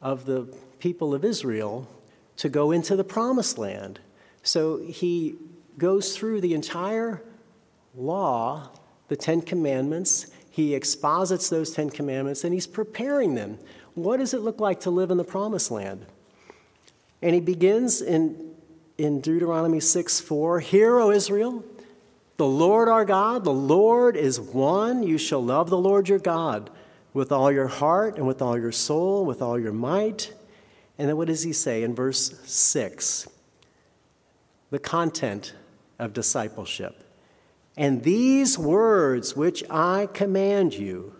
of 0.00 0.24
the 0.24 0.44
people 0.78 1.14
of 1.14 1.24
Israel 1.24 1.88
to 2.36 2.48
go 2.48 2.70
into 2.70 2.96
the 2.96 3.04
promised 3.04 3.58
land. 3.58 3.98
So 4.42 4.78
he 4.78 5.36
goes 5.78 6.16
through 6.16 6.40
the 6.40 6.54
entire 6.54 7.22
law, 7.94 8.70
the 9.08 9.16
Ten 9.16 9.42
Commandments. 9.42 10.26
He 10.50 10.74
exposits 10.74 11.48
those 11.48 11.70
Ten 11.72 11.90
Commandments 11.90 12.44
and 12.44 12.52
he's 12.54 12.66
preparing 12.66 13.34
them. 13.34 13.58
What 13.94 14.18
does 14.18 14.34
it 14.34 14.40
look 14.40 14.60
like 14.60 14.80
to 14.80 14.90
live 14.90 15.10
in 15.10 15.16
the 15.16 15.24
promised 15.24 15.70
land? 15.70 16.06
And 17.22 17.34
he 17.34 17.40
begins 17.40 18.02
in, 18.02 18.54
in 18.98 19.20
Deuteronomy 19.20 19.80
6 19.80 20.20
4 20.20 20.60
Hear, 20.60 21.00
O 21.00 21.10
Israel, 21.10 21.64
the 22.36 22.46
Lord 22.46 22.88
our 22.88 23.06
God, 23.06 23.44
the 23.44 23.52
Lord 23.52 24.16
is 24.16 24.38
one. 24.38 25.02
You 25.02 25.16
shall 25.16 25.42
love 25.42 25.70
the 25.70 25.78
Lord 25.78 26.08
your 26.08 26.18
God 26.18 26.70
with 27.14 27.32
all 27.32 27.50
your 27.50 27.68
heart 27.68 28.16
and 28.16 28.26
with 28.26 28.42
all 28.42 28.58
your 28.58 28.72
soul, 28.72 29.24
with 29.24 29.40
all 29.40 29.58
your 29.58 29.72
might. 29.72 30.32
And 30.98 31.08
then 31.08 31.16
what 31.16 31.28
does 31.28 31.42
he 31.42 31.52
say 31.52 31.82
in 31.82 31.94
verse 31.94 32.34
6? 32.44 33.28
The 34.70 34.78
content 34.78 35.54
of 35.98 36.12
discipleship. 36.12 37.02
And 37.76 38.02
these 38.02 38.58
words 38.58 39.36
which 39.36 39.62
I 39.70 40.08
command 40.12 40.74
you 40.74 41.14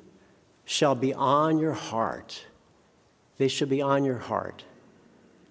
shall 0.65 0.95
be 0.95 1.13
on 1.13 1.59
your 1.59 1.73
heart. 1.73 2.47
They 3.39 3.49
shall 3.49 3.69
be 3.69 3.83
on 3.83 4.05
your 4.05 4.19
heart. 4.19 4.65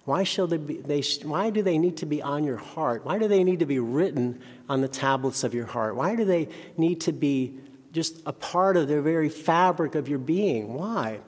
Why, 0.04 0.22
shall 0.22 0.46
they 0.46 0.56
be, 0.56 0.76
they, 0.76 1.02
why 1.24 1.50
do 1.50 1.62
they 1.62 1.78
need 1.78 1.96
to 1.98 2.06
be 2.06 2.22
on 2.22 2.44
your 2.44 2.58
heart? 2.58 3.04
Why 3.04 3.18
do 3.18 3.26
they 3.26 3.42
need 3.42 3.58
to 3.60 3.66
be 3.66 3.80
written 3.80 4.40
on 4.68 4.80
the 4.80 4.88
tablets 4.88 5.42
of 5.42 5.52
your 5.52 5.66
heart? 5.66 5.96
Why 5.96 6.14
do 6.14 6.24
they 6.24 6.48
need 6.76 7.00
to 7.02 7.12
be 7.12 7.58
just 7.92 8.20
a 8.24 8.32
part 8.32 8.76
of 8.76 8.86
the 8.86 9.02
very 9.02 9.28
fabric 9.28 9.96
of 9.96 10.08
your 10.08 10.20
being? 10.20 10.74
Why? 10.74 11.20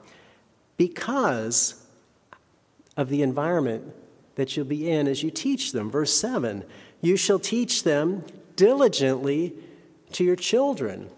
Because 0.77 1.85
of 2.99 3.07
the 3.07 3.21
environment 3.21 3.95
that 4.35 4.57
you'll 4.57 4.65
be 4.65 4.91
in 4.91 5.07
as 5.07 5.23
you 5.23 5.31
teach 5.31 5.71
them. 5.71 5.89
Verse 5.89 6.13
7 6.13 6.65
You 6.99 7.15
shall 7.15 7.39
teach 7.39 7.83
them 7.83 8.25
diligently 8.57 9.53
to 10.11 10.25
your 10.25 10.35
children. 10.35 11.09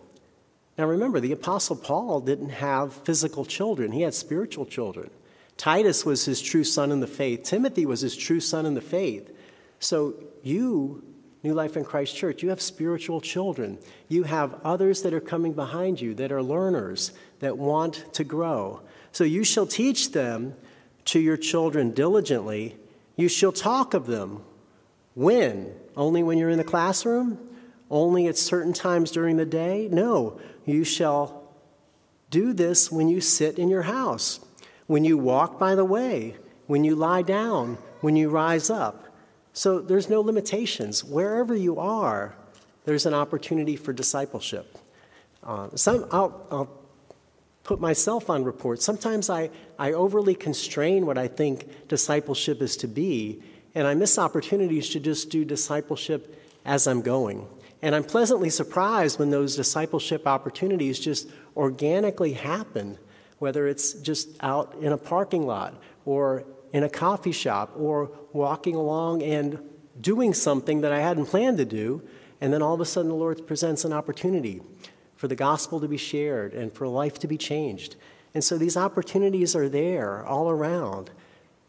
Now 0.78 0.86
remember, 0.86 1.20
the 1.20 1.32
Apostle 1.32 1.76
Paul 1.76 2.22
didn't 2.22 2.50
have 2.50 2.94
physical 2.94 3.46
children, 3.46 3.92
he 3.92 4.04
had 4.04 4.14
spiritual 4.14 4.68
children. 4.68 5.10
Titus 5.58 6.06
was 6.06 6.26
his 6.26 6.40
true 6.40 6.64
son 6.64 6.92
in 6.92 7.00
the 7.00 7.08
faith. 7.08 7.44
Timothy 7.44 7.86
was 7.86 8.02
his 8.02 8.16
true 8.16 8.40
son 8.40 8.68
in 8.68 8.76
the 8.76 8.82
faith. 8.82 9.36
So 9.80 10.14
you, 10.44 11.04
New 11.44 11.54
Life 11.56 11.78
in 11.78 11.84
Christ 11.84 12.16
Church, 12.16 12.44
you 12.44 12.50
have 12.50 12.62
spiritual 12.62 13.22
children. 13.22 13.80
You 14.08 14.24
have 14.24 14.56
others 14.64 15.02
that 15.02 15.14
are 15.14 15.20
coming 15.20 15.54
behind 15.54 16.00
you 16.00 16.14
that 16.16 16.32
are 16.32 16.44
learners 16.44 17.12
that 17.40 17.58
want 17.58 18.06
to 18.14 18.24
grow. 18.24 18.82
So 19.12 19.24
you 19.24 19.44
shall 19.44 19.66
teach 19.66 20.12
them 20.12 20.56
to 21.06 21.20
your 21.20 21.38
children 21.38 21.92
diligently. 21.92 22.78
You 23.16 23.28
shall 23.28 23.52
talk 23.52 23.94
of 23.94 24.08
them. 24.08 24.44
When? 25.16 25.74
Only 25.96 26.24
when 26.24 26.38
you're 26.38 26.50
in 26.50 26.58
the 26.58 26.64
classroom? 26.64 27.38
Only 27.90 28.28
at 28.28 28.38
certain 28.38 28.74
times 28.74 29.12
during 29.12 29.38
the 29.38 29.46
day? 29.46 29.90
No, 29.92 30.40
you 30.66 30.84
shall 30.84 31.44
do 32.30 32.54
this 32.54 32.92
when 32.92 33.10
you 33.10 33.20
sit 33.20 33.60
in 33.60 33.68
your 33.68 33.82
house 33.82 34.40
when 34.92 35.06
you 35.06 35.18
walk 35.18 35.58
by 35.58 35.74
the 35.74 35.86
way, 35.86 36.36
when 36.68 36.84
you 36.84 36.96
lie 36.96 37.22
down, 37.22 37.78
when 38.02 38.18
you 38.18 38.30
rise 38.30 38.70
up. 38.70 39.06
So 39.54 39.80
there's 39.80 40.10
no 40.10 40.20
limitations. 40.20 41.02
Wherever 41.02 41.56
you 41.56 41.80
are, 41.80 42.36
there's 42.84 43.06
an 43.06 43.14
opportunity 43.14 43.78
for 43.78 43.94
discipleship. 43.94 44.78
Uh, 45.44 45.70
some, 45.76 46.08
I'll, 46.12 46.46
I'll 46.52 46.81
put 47.64 47.80
myself 47.80 48.30
on 48.30 48.44
report. 48.44 48.82
Sometimes 48.82 49.30
I, 49.30 49.50
I 49.78 49.94
overly 49.94 50.36
constrain 50.36 51.06
what 51.06 51.18
I 51.18 51.28
think 51.28 51.88
discipleship 51.88 52.62
is 52.62 52.78
to 52.78 52.88
be, 52.88 53.42
and 53.76 53.88
I 53.88 53.94
miss 53.94 54.18
opportunities 54.18 54.90
to 54.90 55.00
just 55.00 55.30
do 55.30 55.46
discipleship 55.46 56.42
as 56.66 56.88
I'm 56.88 57.02
going. 57.02 57.48
And 57.82 57.96
I'm 57.96 58.04
pleasantly 58.04 58.50
surprised 58.50 59.18
when 59.20 59.30
those 59.30 59.56
discipleship 59.56 60.28
opportunities 60.28 61.00
just 61.00 61.30
organically 61.56 62.34
happen 62.34 62.98
whether 63.42 63.68
it's 63.68 63.94
just 63.94 64.30
out 64.42 64.76
in 64.82 64.92
a 64.92 64.98
parking 64.98 65.48
lot 65.48 65.74
or 66.06 66.44
in 66.74 66.84
a 66.84 66.90
coffee 66.90 67.32
shop 67.32 67.74
or 67.76 68.12
walking 68.34 68.76
along 68.76 69.24
and 69.24 69.58
doing 70.00 70.32
something 70.32 70.82
that 70.82 70.92
I 70.92 71.00
hadn't 71.00 71.26
planned 71.26 71.58
to 71.58 71.66
do, 71.66 72.04
and 72.40 72.54
then 72.54 72.62
all 72.62 72.76
of 72.76 72.82
a 72.82 72.86
sudden 72.86 73.10
the 73.10 73.16
Lord 73.16 73.48
presents 73.48 73.84
an 73.84 73.94
opportunity 73.94 74.62
for 75.22 75.28
the 75.28 75.36
gospel 75.36 75.80
to 75.80 75.88
be 75.88 75.98
shared 75.98 76.52
and 76.56 76.74
for 76.74 76.88
life 76.88 77.20
to 77.20 77.28
be 77.28 77.38
changed. 77.38 77.96
And 78.34 78.44
so 78.44 78.58
these 78.58 78.76
opportunities 78.76 79.56
are 79.56 79.70
there 79.70 80.26
all 80.26 80.50
around. 80.50 81.12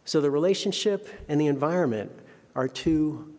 So 0.06 0.22
the 0.22 0.30
relationship 0.30 1.06
and 1.28 1.38
the 1.38 1.48
environment 1.48 2.12
are 2.56 2.66
two 2.66 3.30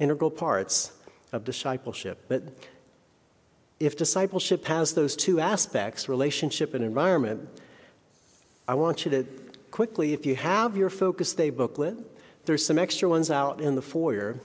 integral 0.00 0.32
parts 0.32 0.90
of 1.30 1.44
discipleship. 1.44 2.24
But 2.26 2.42
if 3.78 3.96
discipleship 3.96 4.64
has 4.64 4.94
those 4.94 5.14
two 5.14 5.38
aspects, 5.38 6.08
relationship 6.08 6.74
and 6.74 6.82
environment, 6.82 7.48
I 8.66 8.74
want 8.74 9.04
you 9.04 9.12
to 9.12 9.24
quickly, 9.70 10.12
if 10.12 10.26
you 10.26 10.34
have 10.34 10.76
your 10.76 10.90
Focus 10.90 11.32
Day 11.32 11.50
booklet, 11.50 11.96
there's 12.44 12.66
some 12.66 12.76
extra 12.76 13.08
ones 13.08 13.30
out 13.30 13.60
in 13.60 13.76
the 13.76 13.82
foyer. 13.82 14.40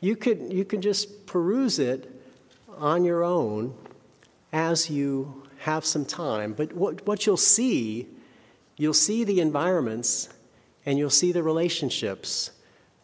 You 0.00 0.16
could, 0.16 0.50
you 0.50 0.64
can 0.64 0.80
just 0.80 1.26
peruse 1.26 1.78
it 1.78 2.10
on 2.78 3.04
your 3.04 3.22
own 3.22 3.74
as 4.52 4.90
you 4.90 5.42
have 5.58 5.84
some 5.84 6.04
time. 6.04 6.52
But 6.52 6.72
what, 6.72 7.06
what 7.06 7.26
you'll 7.26 7.36
see, 7.36 8.08
you'll 8.76 8.94
see 8.94 9.24
the 9.24 9.40
environments 9.40 10.28
and 10.86 10.98
you'll 10.98 11.10
see 11.10 11.32
the 11.32 11.42
relationships 11.42 12.50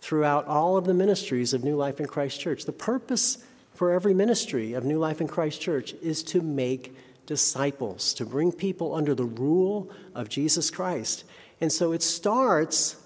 throughout 0.01 0.47
all 0.47 0.77
of 0.77 0.85
the 0.85 0.95
ministries 0.95 1.53
of 1.53 1.65
New 1.65 1.77
Life 1.77 2.01
in 2.01 2.07
Christ 2.07 2.41
Church. 2.41 2.65
The 2.65 2.73
purpose 2.73 3.39
for 3.75 3.93
every 3.93 4.15
ministry 4.15 4.73
of 4.73 4.85
New 4.85 4.99
Life 4.99 5.21
in 5.21 5.29
Christ 5.29 5.61
Church 5.61 5.93
is 6.03 6.23
to 6.25 6.41
make 6.41 6.97
disciples, 7.27 8.15
to 8.15 8.25
bring 8.25 8.53
people 8.53 8.95
under 8.95 9.15
the 9.15 9.25
rule 9.25 9.91
of 10.15 10.29
Jesus 10.29 10.71
Christ. 10.71 11.25
And 11.61 11.71
so 11.73 11.93
it 11.93 12.03
starts 12.03 12.97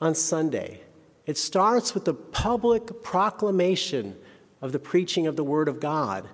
on 0.00 0.14
Sunday. 0.14 0.80
It 1.24 1.38
starts 1.38 1.94
with 1.94 2.04
the 2.04 2.14
public 2.14 3.02
proclamation 3.02 4.16
of 4.62 4.72
the 4.72 4.78
preaching 4.78 5.26
of 5.26 5.36
the 5.36 5.44
Word 5.44 5.68
of 5.68 5.80
God 5.80 6.28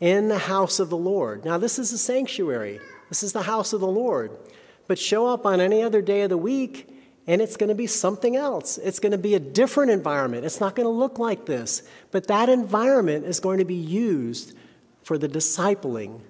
in 0.00 0.28
the 0.28 0.38
house 0.38 0.78
of 0.78 0.90
the 0.90 0.96
Lord. 0.96 1.44
Now, 1.44 1.58
this 1.58 1.78
is 1.78 1.92
a 1.92 1.98
sanctuary, 1.98 2.80
this 3.08 3.22
is 3.22 3.32
the 3.32 3.42
house 3.42 3.72
of 3.72 3.80
the 3.80 3.86
Lord. 3.86 4.30
But 4.86 4.98
show 4.98 5.26
up 5.26 5.44
on 5.44 5.60
any 5.60 5.82
other 5.82 6.00
day 6.00 6.22
of 6.22 6.30
the 6.30 6.38
week, 6.38 6.88
and 7.26 7.42
it's 7.42 7.56
going 7.56 7.68
to 7.68 7.74
be 7.74 7.86
something 7.86 8.36
else. 8.36 8.78
It's 8.78 9.00
going 9.00 9.12
to 9.12 9.18
be 9.18 9.34
a 9.34 9.40
different 9.40 9.90
environment. 9.90 10.46
It's 10.46 10.60
not 10.60 10.74
going 10.74 10.86
to 10.86 10.90
look 10.90 11.18
like 11.18 11.44
this. 11.44 11.82
But 12.10 12.28
that 12.28 12.48
environment 12.48 13.26
is 13.26 13.38
going 13.38 13.58
to 13.58 13.66
be 13.66 13.74
used 13.74 14.56
for 15.02 15.18
the 15.18 15.28
discipling 15.28 16.20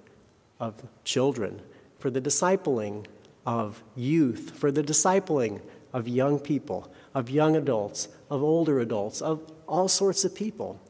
of 0.59 0.75
children, 1.05 1.61
for 1.99 2.09
the 2.09 2.19
discipling 2.19 3.05
of 3.45 3.81
youth, 3.95 4.57
for 4.57 4.71
the 4.71 4.83
discipling 4.83 5.61
of 5.93 6.09
young 6.09 6.37
people, 6.37 6.91
of 7.15 7.29
young 7.29 7.55
adults, 7.55 8.09
of 8.29 8.43
older 8.43 8.81
adults, 8.81 9.21
of 9.21 9.41
all 9.67 9.87
sorts 9.87 10.25
of 10.25 10.35
people. 10.35 10.81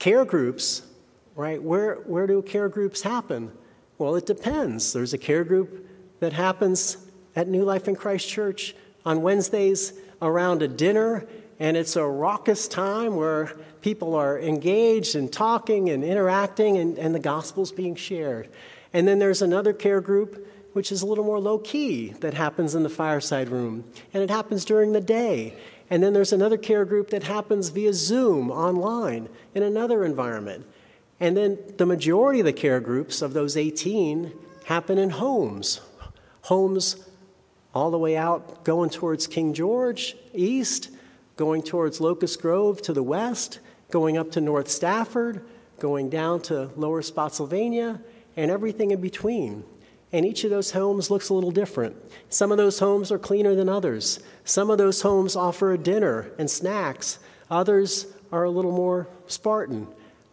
Care 0.00 0.24
groups, 0.24 0.82
right? 1.38 1.62
Where, 1.62 1.94
where 2.06 2.26
do 2.26 2.42
care 2.42 2.68
groups 2.68 3.00
happen? 3.00 3.52
Well, 3.96 4.16
it 4.16 4.26
depends. 4.26 4.92
There's 4.92 5.14
a 5.14 5.18
care 5.18 5.44
group 5.44 5.88
that 6.18 6.32
happens 6.32 6.96
at 7.36 7.46
New 7.46 7.62
Life 7.62 7.86
in 7.86 7.94
Christ 7.94 8.28
Church 8.28 8.74
on 9.06 9.22
Wednesdays 9.22 9.92
around 10.20 10.62
a 10.62 10.68
dinner 10.68 11.28
and 11.60 11.76
it's 11.76 11.94
a 11.94 12.04
raucous 12.04 12.66
time 12.66 13.14
where 13.14 13.52
people 13.82 14.16
are 14.16 14.38
engaged 14.38 15.14
and 15.14 15.32
talking 15.32 15.90
and 15.90 16.02
interacting 16.02 16.76
and, 16.78 16.98
and 16.98 17.14
the 17.14 17.20
gospel's 17.20 17.70
being 17.70 17.94
shared. 17.94 18.48
And 18.92 19.06
then 19.06 19.20
there's 19.20 19.42
another 19.42 19.72
care 19.72 20.00
group 20.00 20.44
which 20.72 20.90
is 20.90 21.02
a 21.02 21.06
little 21.06 21.24
more 21.24 21.38
low 21.38 21.58
key 21.58 22.10
that 22.20 22.34
happens 22.34 22.74
in 22.74 22.82
the 22.82 22.88
fireside 22.88 23.48
room 23.48 23.84
and 24.12 24.24
it 24.24 24.30
happens 24.30 24.64
during 24.64 24.90
the 24.90 25.00
day. 25.00 25.54
And 25.88 26.02
then 26.02 26.12
there's 26.12 26.32
another 26.32 26.56
care 26.56 26.84
group 26.84 27.10
that 27.10 27.22
happens 27.22 27.68
via 27.68 27.92
Zoom 27.92 28.50
online 28.50 29.28
in 29.54 29.62
another 29.62 30.04
environment. 30.04 30.66
And 31.20 31.36
then 31.36 31.58
the 31.76 31.86
majority 31.86 32.40
of 32.40 32.46
the 32.46 32.52
care 32.52 32.80
groups 32.80 33.22
of 33.22 33.32
those 33.32 33.56
18 33.56 34.32
happen 34.64 34.98
in 34.98 35.10
homes. 35.10 35.80
Homes 36.42 37.04
all 37.74 37.90
the 37.90 37.98
way 37.98 38.16
out 38.16 38.64
going 38.64 38.90
towards 38.90 39.26
King 39.26 39.52
George 39.52 40.16
east, 40.34 40.90
going 41.36 41.62
towards 41.62 42.00
Locust 42.00 42.40
Grove 42.40 42.80
to 42.82 42.92
the 42.92 43.02
west, 43.02 43.60
going 43.90 44.16
up 44.16 44.30
to 44.32 44.40
North 44.40 44.68
Stafford, 44.68 45.44
going 45.78 46.10
down 46.10 46.40
to 46.42 46.70
Lower 46.76 47.02
Spotsylvania, 47.02 48.00
and 48.36 48.50
everything 48.50 48.90
in 48.90 49.00
between. 49.00 49.64
And 50.12 50.24
each 50.24 50.44
of 50.44 50.50
those 50.50 50.70
homes 50.70 51.10
looks 51.10 51.28
a 51.28 51.34
little 51.34 51.50
different. 51.50 51.96
Some 52.30 52.50
of 52.50 52.58
those 52.58 52.78
homes 52.78 53.12
are 53.12 53.18
cleaner 53.18 53.54
than 53.54 53.68
others. 53.68 54.20
Some 54.44 54.70
of 54.70 54.78
those 54.78 55.02
homes 55.02 55.36
offer 55.36 55.72
a 55.72 55.78
dinner 55.78 56.30
and 56.38 56.50
snacks. 56.50 57.18
Others 57.50 58.06
are 58.32 58.44
a 58.44 58.50
little 58.50 58.72
more 58.72 59.08
Spartan. 59.26 59.86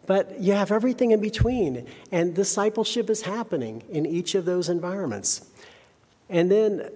But 0.06 0.40
you 0.40 0.54
have 0.54 0.72
everything 0.72 1.12
in 1.12 1.22
between. 1.22 1.88
And 2.12 2.36
discipleship 2.36 3.10
is 3.10 3.24
happening 3.24 3.84
in 3.90 4.06
each 4.06 4.36
of 4.36 4.46
those 4.46 4.70
environments. 4.70 5.50
And 6.30 6.52
then 6.52 6.90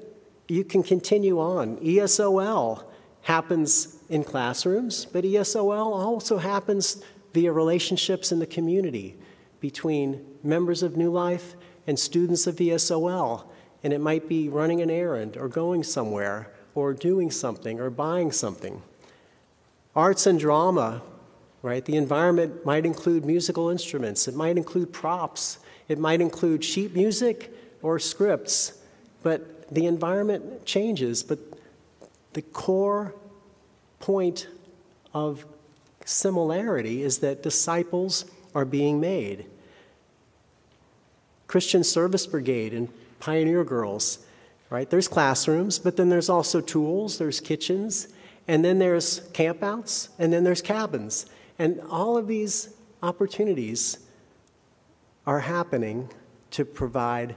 you 0.47 0.63
can 0.63 0.83
continue 0.83 1.39
on. 1.39 1.77
ESOL 1.77 2.83
happens 3.21 3.97
in 4.09 4.23
classrooms, 4.23 5.05
but 5.05 5.23
ESOL 5.23 5.93
also 5.93 6.37
happens 6.37 7.03
via 7.33 7.51
relationships 7.51 8.31
in 8.31 8.39
the 8.39 8.47
community 8.47 9.15
between 9.59 10.25
members 10.43 10.81
of 10.81 10.97
New 10.97 11.11
Life 11.11 11.55
and 11.85 11.99
students 11.99 12.47
of 12.47 12.55
ESOL. 12.55 13.45
And 13.83 13.93
it 13.93 14.01
might 14.01 14.27
be 14.27 14.49
running 14.49 14.81
an 14.81 14.89
errand 14.89 15.37
or 15.37 15.47
going 15.47 15.83
somewhere 15.83 16.51
or 16.75 16.93
doing 16.93 17.29
something 17.31 17.79
or 17.79 17.89
buying 17.89 18.31
something. 18.31 18.81
Arts 19.95 20.25
and 20.25 20.39
drama, 20.39 21.01
right? 21.61 21.83
The 21.83 21.97
environment 21.97 22.65
might 22.65 22.85
include 22.85 23.25
musical 23.25 23.69
instruments, 23.69 24.27
it 24.27 24.35
might 24.35 24.57
include 24.57 24.93
props, 24.93 25.59
it 25.87 25.97
might 25.97 26.21
include 26.21 26.63
sheet 26.63 26.93
music 26.93 27.53
or 27.81 27.99
scripts, 27.99 28.79
but 29.23 29.69
the 29.69 29.85
environment 29.85 30.65
changes. 30.65 31.23
But 31.23 31.39
the 32.33 32.41
core 32.41 33.13
point 33.99 34.47
of 35.13 35.45
similarity 36.05 37.03
is 37.03 37.19
that 37.19 37.43
disciples 37.43 38.25
are 38.55 38.65
being 38.65 38.99
made. 38.99 39.45
Christian 41.47 41.83
Service 41.83 42.27
Brigade 42.27 42.73
and 42.73 42.89
Pioneer 43.19 43.63
Girls, 43.63 44.19
right? 44.69 44.89
There's 44.89 45.07
classrooms, 45.07 45.79
but 45.79 45.97
then 45.97 46.09
there's 46.09 46.29
also 46.29 46.61
tools, 46.61 47.17
there's 47.17 47.39
kitchens, 47.39 48.07
and 48.47 48.63
then 48.63 48.79
there's 48.79 49.21
campouts, 49.31 50.09
and 50.19 50.31
then 50.31 50.43
there's 50.43 50.61
cabins. 50.61 51.25
And 51.59 51.81
all 51.89 52.17
of 52.17 52.27
these 52.27 52.73
opportunities 53.03 53.99
are 55.27 55.41
happening 55.41 56.09
to 56.51 56.65
provide 56.65 57.35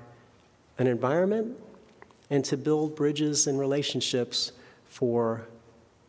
an 0.79 0.87
environment 0.87 1.59
and 2.31 2.45
to 2.45 2.57
build 2.57 2.97
bridges 2.97 3.47
and 3.47 3.59
relationships 3.59 4.53
for 4.87 5.47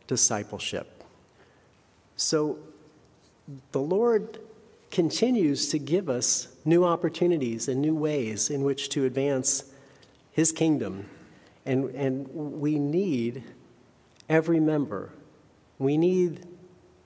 discipleship. 0.06 1.02
So 2.16 2.58
the 3.72 3.80
Lord 3.80 4.38
continues 4.90 5.68
to 5.70 5.78
give 5.78 6.08
us 6.08 6.48
new 6.64 6.84
opportunities 6.84 7.68
and 7.68 7.82
new 7.82 7.94
ways 7.94 8.48
in 8.48 8.62
which 8.62 8.88
to 8.90 9.04
advance 9.04 9.64
His 10.30 10.52
kingdom. 10.52 11.08
And, 11.66 11.90
and 11.94 12.28
we 12.28 12.78
need 12.78 13.42
every 14.28 14.60
member. 14.60 15.10
We 15.78 15.96
need 15.96 16.46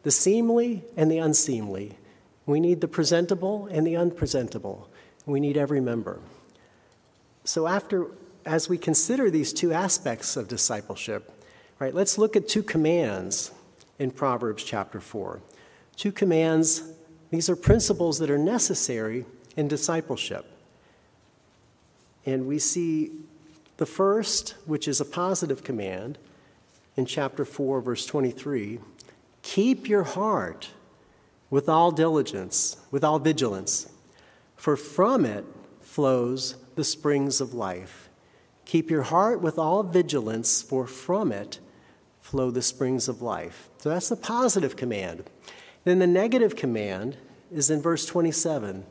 the 0.02 0.10
seemly 0.10 0.84
and 0.96 1.10
the 1.10 1.18
unseemly. 1.18 1.98
We 2.46 2.60
need 2.60 2.80
the 2.80 2.88
presentable 2.88 3.68
and 3.70 3.86
the 3.86 3.96
unpresentable. 3.96 4.88
We 5.26 5.40
need 5.40 5.56
every 5.56 5.80
member. 5.80 6.20
So, 7.44 7.66
after, 7.66 8.06
as 8.46 8.68
we 8.68 8.78
consider 8.78 9.30
these 9.30 9.52
two 9.52 9.72
aspects 9.72 10.36
of 10.36 10.48
discipleship, 10.48 11.30
right, 11.78 11.94
let's 11.94 12.18
look 12.18 12.36
at 12.36 12.48
two 12.48 12.62
commands 12.62 13.50
in 13.98 14.10
Proverbs 14.10 14.64
chapter 14.64 15.00
4. 15.00 15.40
Two 15.96 16.12
commands 16.12 16.82
these 17.30 17.50
are 17.50 17.56
principles 17.56 18.18
that 18.20 18.30
are 18.30 18.38
necessary 18.38 19.26
in 19.56 19.68
discipleship. 19.68 20.46
And 22.24 22.46
we 22.46 22.58
see 22.58 23.10
the 23.76 23.86
first, 23.86 24.54
which 24.64 24.88
is 24.88 25.00
a 25.00 25.04
positive 25.04 25.62
command, 25.62 26.18
in 26.96 27.06
chapter 27.06 27.44
4, 27.44 27.80
verse 27.80 28.06
23 28.06 28.80
keep 29.48 29.88
your 29.88 30.02
heart 30.02 30.68
with 31.48 31.70
all 31.70 31.90
diligence, 31.90 32.76
with 32.90 33.02
all 33.02 33.18
vigilance, 33.18 33.90
for 34.56 34.76
from 34.76 35.24
it 35.24 35.42
flows 35.80 36.56
the 36.74 36.84
springs 36.84 37.40
of 37.40 37.54
life. 37.54 38.10
Keep 38.66 38.90
your 38.90 39.04
heart 39.04 39.40
with 39.40 39.58
all 39.58 39.82
vigilance, 39.82 40.60
for 40.60 40.86
from 40.86 41.32
it 41.32 41.60
flow 42.20 42.50
the 42.50 42.60
springs 42.60 43.08
of 43.08 43.22
life. 43.22 43.70
So 43.78 43.88
that's 43.88 44.10
the 44.10 44.16
positive 44.16 44.76
command. 44.76 45.24
Then 45.84 45.98
the 45.98 46.06
negative 46.06 46.54
command 46.54 47.16
is 47.50 47.70
in 47.70 47.80
verse 47.80 48.04
27 48.04 48.84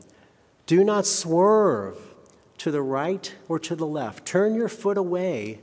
Do 0.66 0.82
not 0.82 1.06
swerve 1.06 1.98
to 2.58 2.72
the 2.72 2.82
right 2.82 3.32
or 3.48 3.60
to 3.60 3.76
the 3.76 3.86
left, 3.86 4.26
turn 4.26 4.56
your 4.56 4.68
foot 4.68 4.98
away 4.98 5.60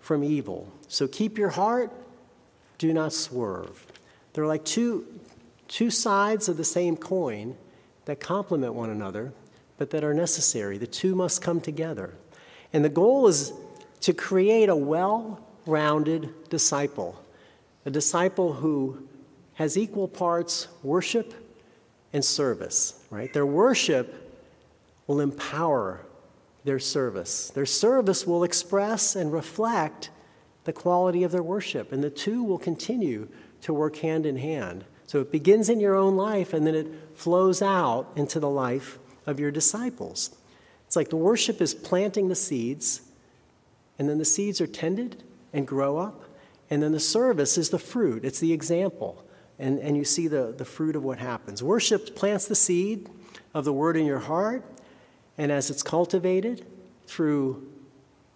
from 0.00 0.22
evil. 0.22 0.70
So 0.86 1.08
keep 1.08 1.38
your 1.38 1.48
heart, 1.48 1.90
do 2.76 2.92
not 2.92 3.14
swerve. 3.14 3.86
They're 4.34 4.46
like 4.46 4.64
two, 4.64 5.06
two 5.68 5.90
sides 5.90 6.48
of 6.48 6.56
the 6.56 6.64
same 6.64 6.96
coin 6.96 7.56
that 8.04 8.20
complement 8.20 8.74
one 8.74 8.90
another, 8.90 9.32
but 9.78 9.90
that 9.90 10.04
are 10.04 10.12
necessary. 10.12 10.76
The 10.76 10.86
two 10.86 11.14
must 11.14 11.40
come 11.40 11.60
together. 11.60 12.14
And 12.72 12.84
the 12.84 12.90
goal 12.90 13.26
is 13.28 13.52
to 14.00 14.12
create 14.12 14.68
a 14.68 14.76
well 14.76 15.40
rounded 15.66 16.50
disciple, 16.50 17.24
a 17.86 17.90
disciple 17.90 18.52
who 18.52 19.08
has 19.54 19.78
equal 19.78 20.08
parts 20.08 20.68
worship 20.82 21.32
and 22.12 22.24
service, 22.24 23.02
right? 23.10 23.32
Their 23.32 23.46
worship 23.46 24.32
will 25.06 25.20
empower 25.20 26.00
their 26.64 26.78
service. 26.78 27.50
Their 27.50 27.66
service 27.66 28.26
will 28.26 28.42
express 28.42 29.14
and 29.16 29.32
reflect 29.32 30.10
the 30.64 30.72
quality 30.72 31.22
of 31.24 31.30
their 31.30 31.42
worship, 31.42 31.92
and 31.92 32.02
the 32.02 32.10
two 32.10 32.42
will 32.42 32.58
continue 32.58 33.28
to 33.64 33.74
work 33.74 33.96
hand 33.96 34.24
in 34.24 34.36
hand. 34.36 34.84
So 35.06 35.20
it 35.20 35.30
begins 35.30 35.68
in 35.68 35.80
your 35.80 35.94
own 35.94 36.16
life 36.16 36.54
and 36.54 36.66
then 36.66 36.74
it 36.74 36.88
flows 37.14 37.60
out 37.60 38.08
into 38.16 38.40
the 38.40 38.48
life 38.48 38.98
of 39.26 39.38
your 39.38 39.50
disciples. 39.50 40.34
It's 40.86 40.96
like 40.96 41.10
the 41.10 41.16
worship 41.16 41.60
is 41.60 41.74
planting 41.74 42.28
the 42.28 42.34
seeds, 42.34 43.02
and 43.98 44.08
then 44.08 44.18
the 44.18 44.24
seeds 44.24 44.60
are 44.60 44.66
tended 44.66 45.22
and 45.52 45.66
grow 45.66 45.98
up, 45.98 46.24
and 46.70 46.82
then 46.82 46.92
the 46.92 47.00
service 47.00 47.58
is 47.58 47.70
the 47.70 47.78
fruit, 47.78 48.24
it's 48.24 48.40
the 48.40 48.52
example 48.52 49.24
and, 49.58 49.78
and 49.78 49.96
you 49.96 50.04
see 50.04 50.28
the, 50.28 50.54
the 50.56 50.64
fruit 50.64 50.96
of 50.96 51.04
what 51.04 51.18
happens. 51.18 51.62
Worship 51.62 52.16
plants 52.16 52.46
the 52.46 52.54
seed 52.54 53.08
of 53.52 53.64
the 53.64 53.72
word 53.72 53.96
in 53.96 54.06
your 54.06 54.18
heart, 54.18 54.64
and 55.38 55.52
as 55.52 55.70
it's 55.70 55.82
cultivated 55.82 56.66
through 57.06 57.70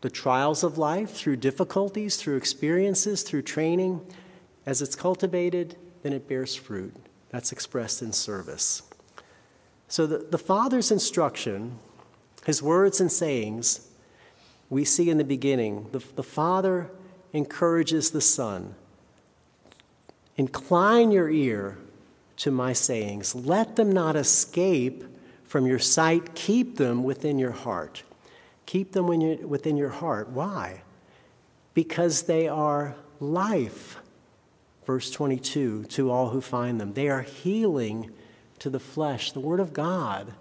the 0.01 0.11
trials 0.11 0.63
of 0.63 0.79
life, 0.79 1.11
through 1.11 1.37
difficulties, 1.37 2.17
through 2.17 2.37
experiences, 2.37 3.23
through 3.23 3.43
training, 3.43 4.01
as 4.69 4.83
it's 4.83 4.95
cultivated, 4.95 5.77
then 6.03 6.13
it 6.13 6.29
bears 6.29 6.55
fruit. 6.55 6.95
That's 7.31 7.53
expressed 7.53 8.03
in 8.03 8.13
service. 8.13 8.83
So 9.89 10.07
the, 10.07 10.19
the 10.19 10.37
Father's 10.37 10.91
instruction, 10.91 11.79
his 12.45 12.63
words 12.63 13.01
and 13.01 13.11
sayings, 13.11 13.89
we 14.69 14.85
see 14.85 15.09
in 15.09 15.17
the 15.17 15.25
beginning. 15.25 15.87
The, 15.93 16.01
the 16.17 16.23
Father 16.23 16.91
encourages 17.33 18.11
the 18.11 18.21
Son 18.21 18.75
Incline 20.37 21.11
your 21.11 21.29
ear 21.29 21.79
to 22.37 22.53
my 22.53 22.73
sayings. 22.73 23.35
Let 23.35 23.75
them 23.75 23.91
not 23.91 24.15
escape 24.17 25.03
from 25.45 25.67
your 25.67 25.81
sight. 25.81 26.37
Keep 26.37 26.77
them 26.77 27.03
within 27.03 27.41
your 27.41 27.51
heart. 27.51 28.05
Keep 28.65 28.93
them 28.93 29.09
within 29.09 29.77
your 29.77 29.89
heart. 29.89 30.29
Why? 30.29 30.83
Because 31.75 32.23
they 32.23 32.47
are 32.47 32.95
life. 33.19 33.99
Verse 34.89 35.11
22 35.11 35.85
to 35.85 36.11
all 36.11 36.31
who 36.31 36.41
find 36.41 36.81
them. 36.81 36.95
They 36.95 37.11
are 37.11 37.21
healing 37.21 38.11
to 38.59 38.71
the 38.71 38.81
flesh. 38.81 39.33
The 39.33 39.39
Word 39.39 39.61
of 39.61 39.75
God 39.75 40.33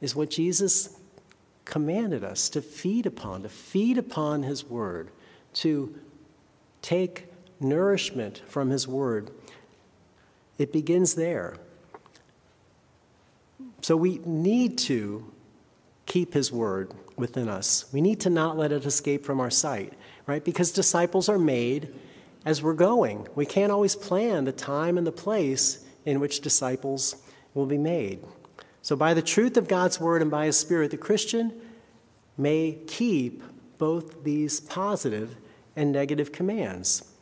is 0.00 0.16
what 0.16 0.30
Jesus 0.30 0.98
commanded 1.64 2.24
us 2.24 2.48
to 2.48 2.60
feed 2.60 3.06
upon, 3.06 3.44
to 3.44 3.48
feed 3.48 3.96
upon 3.96 4.42
His 4.42 4.64
Word, 4.64 5.10
to 5.54 5.94
take 6.82 7.26
nourishment 7.60 8.42
from 8.48 8.70
His 8.70 8.88
Word, 8.88 9.30
it 10.58 10.72
begins 10.72 11.14
there. 11.14 11.54
So 13.82 13.96
we 13.96 14.18
need 14.24 14.76
to 14.78 15.32
keep 16.04 16.34
His 16.34 16.50
Word 16.50 16.92
within 17.14 17.48
us. 17.48 17.84
We 17.92 18.00
need 18.00 18.18
to 18.22 18.30
not 18.30 18.58
let 18.58 18.72
it 18.72 18.84
escape 18.84 19.24
from 19.24 19.38
our 19.38 19.50
sight, 19.50 19.92
right? 20.26 20.44
Because 20.44 20.72
disciples 20.72 21.28
are 21.28 21.38
made 21.38 21.94
as 22.48 22.62
we're 22.62 22.72
going. 22.72 23.28
We 23.34 23.44
can't 23.44 23.70
always 23.70 23.94
plan 23.94 24.46
the 24.46 24.52
time 24.52 24.96
and 24.96 25.06
the 25.06 25.12
place 25.12 25.84
in 26.06 26.18
which 26.18 26.40
disciples 26.40 27.16
will 27.52 27.66
be 27.66 27.76
made. 27.76 28.24
So, 28.80 28.96
by 28.96 29.12
the 29.12 29.20
truth 29.20 29.58
of 29.58 29.68
God's 29.68 30.00
Word 30.00 30.22
and 30.22 30.30
by 30.30 30.46
His 30.46 30.58
Spirit, 30.58 30.90
the 30.90 30.96
Christian 30.96 31.52
may 32.38 32.78
keep 32.86 33.42
both 33.76 34.24
these 34.24 34.60
positive 34.60 35.36
and 35.76 35.92
negative 35.92 36.32
commands. 36.32 37.12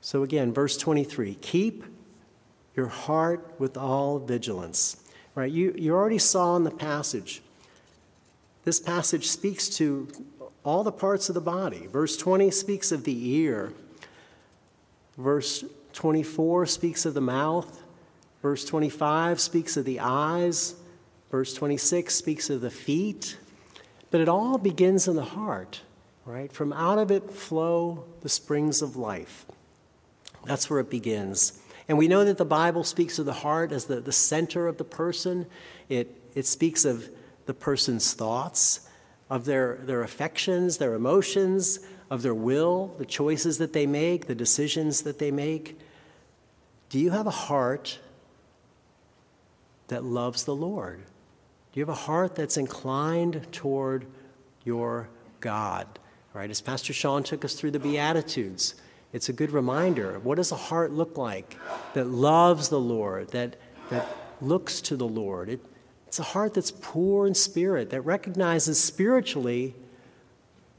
So, 0.00 0.22
again, 0.22 0.52
verse 0.52 0.76
23 0.76 1.34
keep 1.34 1.82
your 2.76 2.86
heart 2.86 3.52
with 3.58 3.76
all 3.76 4.20
vigilance. 4.20 5.02
Right? 5.34 5.50
You, 5.50 5.74
you 5.76 5.92
already 5.92 6.18
saw 6.18 6.54
in 6.54 6.62
the 6.62 6.70
passage. 6.70 7.42
This 8.62 8.78
passage 8.78 9.26
speaks 9.26 9.68
to 9.70 10.06
all 10.64 10.82
the 10.82 10.92
parts 10.92 11.28
of 11.28 11.34
the 11.34 11.40
body. 11.40 11.86
Verse 11.86 12.16
20 12.16 12.50
speaks 12.50 12.90
of 12.90 13.04
the 13.04 13.34
ear. 13.36 13.72
Verse 15.16 15.64
24 15.92 16.66
speaks 16.66 17.06
of 17.06 17.14
the 17.14 17.20
mouth. 17.20 17.82
Verse 18.42 18.64
25 18.64 19.40
speaks 19.40 19.76
of 19.76 19.84
the 19.84 20.00
eyes. 20.00 20.74
Verse 21.30 21.54
26 21.54 22.14
speaks 22.14 22.50
of 22.50 22.60
the 22.60 22.70
feet. 22.70 23.38
But 24.10 24.20
it 24.20 24.28
all 24.28 24.58
begins 24.58 25.08
in 25.08 25.16
the 25.16 25.24
heart, 25.24 25.80
right? 26.24 26.52
From 26.52 26.72
out 26.72 26.98
of 26.98 27.10
it 27.10 27.30
flow 27.30 28.04
the 28.20 28.28
springs 28.28 28.82
of 28.82 28.96
life. 28.96 29.46
That's 30.44 30.68
where 30.68 30.80
it 30.80 30.90
begins. 30.90 31.60
And 31.88 31.98
we 31.98 32.08
know 32.08 32.24
that 32.24 32.38
the 32.38 32.44
Bible 32.44 32.84
speaks 32.84 33.18
of 33.18 33.26
the 33.26 33.32
heart 33.32 33.72
as 33.72 33.86
the, 33.86 34.00
the 34.00 34.12
center 34.12 34.68
of 34.68 34.78
the 34.78 34.84
person. 34.84 35.46
It, 35.88 36.20
it 36.34 36.46
speaks 36.46 36.84
of 36.84 37.08
the 37.46 37.54
person's 37.54 38.14
thoughts, 38.14 38.88
of 39.30 39.44
their, 39.44 39.76
their 39.82 40.02
affections, 40.02 40.78
their 40.78 40.94
emotions, 40.94 41.80
of 42.10 42.22
their 42.22 42.34
will, 42.34 42.94
the 42.98 43.06
choices 43.06 43.58
that 43.58 43.72
they 43.72 43.86
make, 43.86 44.26
the 44.26 44.34
decisions 44.34 45.02
that 45.02 45.18
they 45.18 45.30
make. 45.30 45.78
Do 46.90 46.98
you 46.98 47.10
have 47.10 47.26
a 47.26 47.30
heart 47.30 47.98
that 49.88 50.04
loves 50.04 50.44
the 50.44 50.54
Lord? 50.54 50.98
Do 51.72 51.80
you 51.80 51.82
have 51.82 51.94
a 51.94 51.94
heart 51.94 52.34
that's 52.36 52.56
inclined 52.56 53.46
toward 53.52 54.06
your 54.64 55.08
God? 55.40 55.86
Right? 56.32 56.50
As 56.50 56.60
Pastor 56.60 56.92
Sean 56.92 57.22
took 57.22 57.44
us 57.44 57.54
through 57.54 57.72
the 57.72 57.80
Beatitudes, 57.80 58.74
it's 59.12 59.28
a 59.28 59.32
good 59.32 59.52
reminder. 59.52 60.18
What 60.20 60.36
does 60.36 60.52
a 60.52 60.56
heart 60.56 60.92
look 60.92 61.16
like 61.16 61.56
that 61.94 62.08
loves 62.08 62.68
the 62.68 62.80
Lord, 62.80 63.28
that, 63.28 63.56
that 63.90 64.06
looks 64.40 64.80
to 64.82 64.96
the 64.96 65.06
Lord? 65.06 65.48
It, 65.48 65.60
it's 66.14 66.20
a 66.20 66.22
heart 66.22 66.54
that's 66.54 66.70
poor 66.70 67.26
in 67.26 67.34
spirit, 67.34 67.90
that 67.90 68.02
recognizes 68.02 68.78
spiritually 68.80 69.74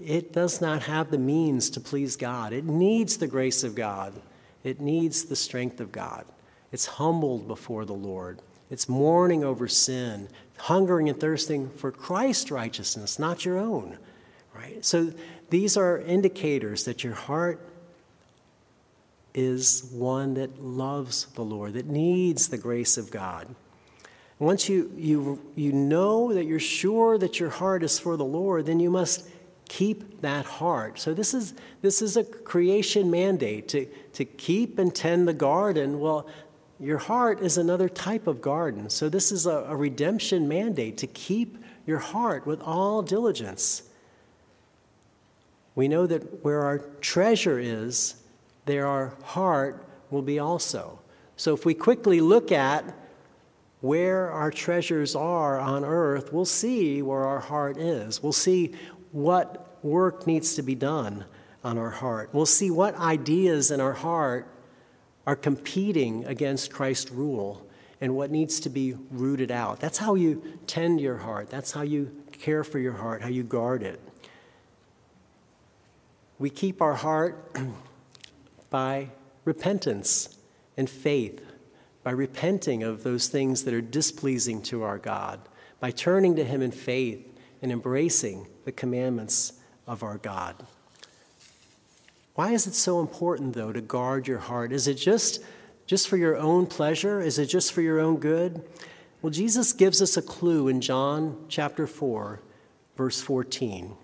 it 0.01 0.31
does 0.31 0.61
not 0.61 0.83
have 0.83 1.11
the 1.11 1.17
means 1.17 1.69
to 1.71 1.81
please 1.81 2.15
God. 2.15 2.53
It 2.53 2.63
needs 2.63 3.17
the 3.17 3.27
grace 3.27 3.61
of 3.65 3.75
God, 3.75 4.13
it 4.63 4.79
needs 4.79 5.25
the 5.25 5.35
strength 5.35 5.81
of 5.81 5.91
God. 5.91 6.23
It's 6.71 6.85
humbled 6.85 7.49
before 7.49 7.83
the 7.83 7.91
Lord. 7.91 8.41
It's 8.69 8.87
mourning 8.87 9.43
over 9.43 9.67
sin, 9.67 10.29
hungering 10.57 11.09
and 11.09 11.19
thirsting 11.19 11.69
for 11.69 11.91
Christ's 11.91 12.49
righteousness, 12.49 13.19
not 13.19 13.43
your 13.43 13.57
own. 13.57 13.97
Right? 14.55 14.85
So 14.85 15.11
these 15.49 15.75
are 15.75 15.99
indicators 15.99 16.85
that 16.85 17.03
your 17.03 17.13
heart 17.13 17.59
is 19.33 19.83
one 19.91 20.35
that 20.35 20.63
loves 20.63 21.25
the 21.35 21.43
Lord, 21.43 21.73
that 21.73 21.87
needs 21.87 22.47
the 22.47 22.57
grace 22.57 22.97
of 22.97 23.11
God. 23.11 23.53
Once 24.39 24.67
you, 24.67 24.91
you, 24.97 25.41
you 25.55 25.71
know 25.71 26.33
that 26.33 26.45
you're 26.45 26.59
sure 26.59 27.17
that 27.17 27.39
your 27.39 27.49
heart 27.49 27.83
is 27.83 27.97
for 27.97 28.17
the 28.17 28.25
Lord, 28.25 28.65
then 28.65 28.79
you 28.79 28.89
must 28.89 29.27
keep 29.69 30.21
that 30.21 30.45
heart. 30.45 30.99
So 30.99 31.13
this 31.13 31.33
is, 31.33 31.53
this 31.81 32.01
is 32.01 32.17
a 32.17 32.23
creation 32.23 33.09
mandate 33.09 33.67
to, 33.69 33.85
to 34.13 34.25
keep 34.25 34.77
and 34.77 34.93
tend 34.93 35.27
the 35.27 35.33
garden. 35.33 35.99
Well, 35.99 36.27
your 36.79 36.97
heart 36.97 37.41
is 37.41 37.57
another 37.57 37.87
type 37.87 38.27
of 38.27 38.41
garden. 38.41 38.89
So 38.89 39.07
this 39.07 39.31
is 39.31 39.45
a, 39.45 39.65
a 39.69 39.75
redemption 39.75 40.47
mandate 40.47 40.97
to 40.97 41.07
keep 41.07 41.57
your 41.85 41.99
heart 41.99 42.45
with 42.45 42.61
all 42.61 43.01
diligence. 43.01 43.83
We 45.75 45.87
know 45.87 46.07
that 46.07 46.43
where 46.43 46.61
our 46.61 46.79
treasure 46.99 47.59
is, 47.59 48.15
there 48.65 48.87
our 48.87 49.13
heart 49.23 49.87
will 50.09 50.21
be 50.21 50.39
also. 50.39 50.99
So 51.37 51.53
if 51.53 51.65
we 51.65 51.73
quickly 51.73 52.19
look 52.21 52.51
at 52.51 52.83
where 53.85 54.31
our 54.31 54.49
treasures 54.49 55.15
are 55.15 55.59
on 55.59 55.85
earth, 55.85 56.33
we'll 56.33 56.43
see 56.43 57.03
where 57.03 57.23
our 57.23 57.39
heart 57.39 57.77
is. 57.77 58.23
We'll 58.23 58.33
see 58.33 58.73
what 59.11 59.77
work 59.83 60.25
needs 60.25 60.55
to 60.55 60.63
be 60.63 60.73
done 60.73 61.23
on 61.63 61.77
our 61.77 61.91
heart. 61.91 62.31
We'll 62.33 62.47
see 62.47 62.71
what 62.71 62.95
ideas 62.95 63.69
in 63.69 63.79
our 63.79 63.93
heart 63.93 64.47
are 65.27 65.35
competing 65.35 66.25
against 66.25 66.71
Christ's 66.71 67.11
rule 67.11 67.65
and 68.01 68.15
what 68.15 68.31
needs 68.31 68.59
to 68.61 68.69
be 68.69 68.95
rooted 69.11 69.51
out. 69.51 69.79
That's 69.79 69.99
how 69.99 70.15
you 70.15 70.41
tend 70.65 70.99
your 70.99 71.17
heart. 71.17 71.51
That's 71.51 71.71
how 71.71 71.83
you 71.83 72.11
care 72.31 72.63
for 72.63 72.79
your 72.79 72.93
heart, 72.93 73.21
how 73.21 73.29
you 73.29 73.43
guard 73.43 73.83
it. 73.83 74.01
We 76.39 76.49
keep 76.49 76.81
our 76.81 76.95
heart 76.95 77.55
by 78.71 79.09
repentance 79.45 80.37
and 80.75 80.89
faith, 80.89 81.44
by 82.05 82.11
repenting 82.11 82.83
of 82.83 83.01
those 83.01 83.27
things 83.27 83.63
that 83.63 83.73
are 83.73 83.81
displeasing 83.81 84.61
to 84.61 84.83
our 84.83 84.99
God, 84.99 85.39
by 85.79 85.89
turning 85.89 86.35
to 86.35 86.43
Him 86.43 86.61
in 86.61 86.69
faith 86.69 87.27
and 87.63 87.71
embracing 87.71 88.45
the 88.63 88.71
commandments 88.71 89.53
of 89.87 90.03
our 90.03 90.19
God. 90.19 90.67
Why 92.35 92.51
is 92.51 92.67
it 92.67 92.75
so 92.75 92.99
important, 92.99 93.55
though, 93.55 93.73
to 93.73 93.81
guard 93.81 94.27
your 94.27 94.37
heart? 94.37 94.71
Is 94.71 94.87
it 94.87 94.93
just, 94.95 95.43
just 95.87 96.07
for 96.07 96.15
your 96.15 96.37
own 96.37 96.67
pleasure? 96.67 97.21
Is 97.21 97.39
it 97.39 97.47
just 97.47 97.73
for 97.73 97.81
your 97.81 97.99
own 97.99 98.17
good? 98.17 98.63
Well, 99.23 99.31
Jesus 99.31 99.73
gives 99.73 99.99
us 99.99 100.15
a 100.15 100.21
clue 100.21 100.67
in 100.67 100.81
John 100.81 101.45
chapter 101.49 101.87
4, 101.87 102.39
verse 102.95 103.19
14. 103.19 103.95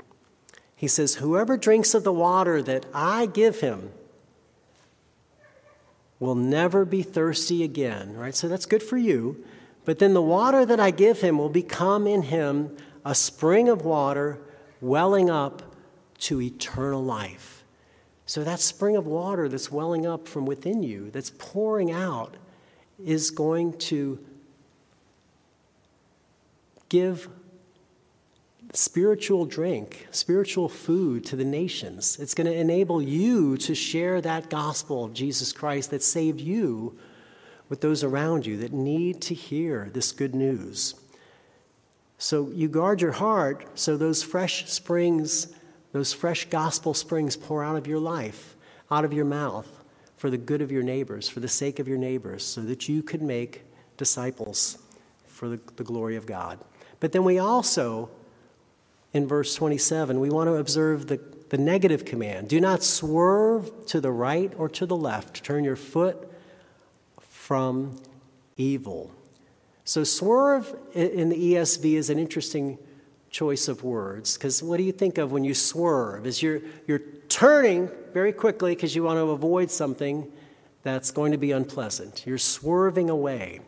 He 0.76 0.88
says, 0.88 1.16
Whoever 1.16 1.56
drinks 1.56 1.94
of 1.94 2.04
the 2.04 2.12
water 2.12 2.64
that 2.64 2.88
I 2.96 3.28
give 3.28 3.60
him, 3.60 3.92
will 6.22 6.36
never 6.36 6.86
be 6.86 7.02
thirsty 7.02 7.64
again, 7.64 8.16
right? 8.16 8.36
So 8.36 8.48
that's 8.48 8.68
good 8.68 8.84
for 8.84 8.96
you. 8.96 9.44
But 9.86 9.98
then 9.98 10.14
the 10.14 10.22
water 10.22 10.64
that 10.68 10.80
I 10.80 10.92
give 10.92 11.20
him 11.20 11.40
will 11.40 11.50
become 11.50 12.06
in 12.06 12.22
him 12.22 12.78
a 13.04 13.16
spring 13.16 13.68
of 13.68 13.84
water 13.84 14.40
welling 14.80 15.32
up 15.32 15.64
to 16.20 16.40
eternal 16.40 17.04
life. 17.04 17.64
So 18.28 18.44
that 18.44 18.60
spring 18.60 18.96
of 18.96 19.08
water 19.08 19.50
that's 19.50 19.72
welling 19.72 20.06
up 20.06 20.28
from 20.28 20.46
within 20.46 20.84
you, 20.84 21.10
that's 21.10 21.32
pouring 21.40 21.92
out, 21.92 22.38
is 23.04 23.32
going 23.32 23.80
to 23.80 24.20
give 26.88 27.28
spiritual 28.74 29.46
drink, 29.46 30.08
spiritual 30.12 30.70
food 30.70 31.26
to 31.26 31.36
the 31.36 31.46
nations. 31.46 32.18
It's 32.20 32.34
going 32.34 32.48
to 32.48 32.56
enable 32.56 33.02
you 33.02 33.58
to 33.58 33.76
share 33.76 34.22
that 34.22 34.50
gospel 34.50 35.06
of 35.06 35.14
Jesus 35.14 35.52
Christ 35.52 35.92
that 35.92 36.04
saved 36.04 36.40
you 36.40 36.98
with 37.70 37.82
those 37.82 38.04
around 38.04 38.46
you 38.46 38.58
that 38.58 38.74
need 38.74 39.22
to 39.22 39.34
hear 39.34 39.90
this 39.94 40.12
good 40.12 40.36
news. 40.36 40.96
So 42.18 42.50
you 42.54 42.68
guard 42.68 43.02
your 43.02 43.14
heart 43.14 43.66
so 43.76 43.98
those 43.98 44.24
fresh 44.24 44.70
springs, 44.70 45.54
those 45.92 46.14
fresh 46.14 46.46
gospel 46.46 46.94
springs 46.94 47.36
pour 47.36 47.64
out 47.64 47.78
of 47.78 47.88
your 47.88 48.00
life, 48.00 48.56
out 48.90 49.06
of 49.06 49.14
your 49.14 49.26
mouth, 49.26 49.68
for 50.18 50.30
the 50.30 50.38
good 50.38 50.62
of 50.62 50.72
your 50.72 50.84
neighbors, 50.84 51.28
for 51.28 51.40
the 51.40 51.48
sake 51.48 51.80
of 51.80 51.88
your 51.88 51.98
neighbors, 51.98 52.46
so 52.46 52.62
that 52.62 52.88
you 52.88 53.02
could 53.02 53.24
make 53.24 53.64
disciples 53.98 54.78
for 55.26 55.50
the, 55.50 55.60
the 55.78 55.84
glory 55.84 56.16
of 56.16 56.28
God. 56.28 56.60
But 57.00 57.12
then 57.12 57.24
we 57.24 57.40
also 57.40 58.10
in 59.14 59.28
verse 59.28 59.56
27, 59.56 60.20
we 60.20 60.30
want 60.30 60.48
to 60.48 60.56
observe 60.56 61.08
the, 61.08 61.20
the 61.50 61.58
negative 61.58 62.06
command 62.06 62.48
do 62.48 62.60
not 62.60 62.84
swerve 62.84 63.86
to 63.88 64.00
the 64.00 64.12
right 64.12 64.54
or 64.58 64.70
to 64.70 64.86
the 64.86 64.96
left, 64.96 65.44
turn 65.44 65.64
your 65.64 65.76
foot 65.76 66.32
from 67.20 68.02
evil. 68.58 69.12
So, 69.84 70.04
swerve 70.04 70.74
in 70.94 71.30
the 71.30 71.54
ESV 71.54 71.94
is 71.94 72.10
an 72.10 72.20
interesting 72.20 72.78
choice 73.32 73.68
of 73.68 73.84
words 73.84 74.38
because 74.38 74.62
what 74.62 74.78
do 74.78 74.84
you 74.84 74.92
think 74.92 75.18
of 75.18 75.32
when 75.32 75.44
you 75.44 75.54
swerve? 75.54 76.26
Is 76.28 76.42
you're, 76.42 76.62
you're 76.88 77.02
turning 77.30 77.90
very 78.14 78.34
quickly 78.34 78.76
because 78.76 78.96
you 78.96 79.04
want 79.04 79.18
to 79.18 79.32
avoid 79.32 79.72
something 79.72 80.32
that's 80.84 81.12
going 81.12 81.32
to 81.32 81.38
be 81.38 81.52
unpleasant. 81.52 82.26
You're 82.26 82.38
swerving 82.38 83.10
away. 83.10 83.62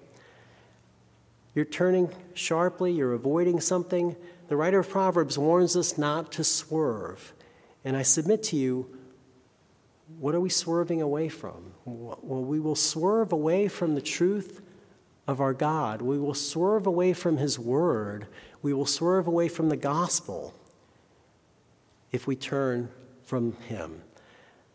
You're 1.56 1.66
turning 1.66 2.10
sharply, 2.34 2.92
you're 2.92 3.14
avoiding 3.14 3.60
something 3.60 4.16
the 4.48 4.56
writer 4.56 4.80
of 4.80 4.90
Proverbs 4.90 5.38
warns 5.38 5.76
us 5.76 5.98
not 5.98 6.32
to 6.34 6.44
swerve. 6.44 7.34
And 7.86 7.98
I 7.98 8.02
submit 8.02 8.44
to 8.44 8.56
you, 8.56 8.88
what 10.20 10.36
are 10.36 10.40
we 10.40 10.50
swerving 10.50 11.02
away 11.02 11.30
from? 11.30 11.74
Well, 11.86 12.44
we 12.44 12.60
will 12.60 12.76
swerve 12.76 13.32
away 13.32 13.68
from 13.68 13.96
the 13.96 14.02
truth 14.02 14.62
of 15.28 15.42
our 15.42 15.54
God. 15.54 16.02
We 16.02 16.20
will 16.20 16.34
swerve 16.34 16.86
away 16.86 17.14
from 17.14 17.38
His 17.38 17.58
Word. 17.58 18.28
We 18.62 18.74
will 18.74 18.86
swerve 18.86 19.28
away 19.28 19.48
from 19.48 19.70
the 19.70 19.78
gospel 19.78 20.54
if 22.12 22.28
we 22.28 22.36
turn 22.36 22.90
from 23.24 23.54
Him. 23.68 24.02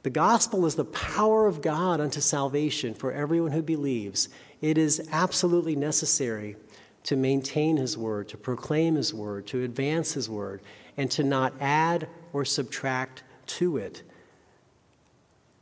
The 0.03 0.11
gospel 0.11 0.65
is 0.65 0.75
the 0.75 0.85
power 0.85 1.47
of 1.47 1.61
God 1.61 2.01
unto 2.01 2.21
salvation 2.21 2.95
for 2.95 3.13
everyone 3.13 3.53
who 3.53 3.63
believes. 3.63 4.29
It 4.61 4.79
is 4.79 5.07
absolutely 5.13 5.77
necessary 5.77 6.57
to 7.05 7.17
maintain 7.17 7.77
His 7.77 7.97
Word, 7.97 8.29
to 8.29 8.37
proclaim 8.37 8.95
His 8.97 9.15
Word, 9.15 9.47
to 9.49 9.63
advance 9.63 10.13
His 10.13 10.29
Word, 10.29 10.61
and 10.97 11.11
to 11.13 11.23
not 11.23 11.55
add 11.61 12.09
or 12.33 12.45
subtract 12.45 13.23
to 13.47 13.77
it. 13.77 14.03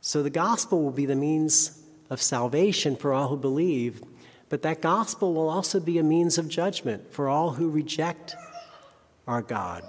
So 0.01 0.23
the 0.23 0.29
gospel 0.29 0.83
will 0.83 0.91
be 0.91 1.05
the 1.05 1.15
means 1.15 1.81
of 2.09 2.21
salvation 2.21 2.95
for 2.95 3.13
all 3.13 3.27
who 3.29 3.37
believe, 3.37 4.01
but 4.49 4.61
that 4.61 4.81
gospel 4.81 5.33
will 5.33 5.49
also 5.49 5.79
be 5.79 5.97
a 5.97 6.03
means 6.03 6.37
of 6.37 6.47
judgment 6.47 7.11
for 7.13 7.27
all 7.27 7.51
who 7.51 7.69
reject 7.69 8.35
our 9.27 9.41
God. 9.41 9.83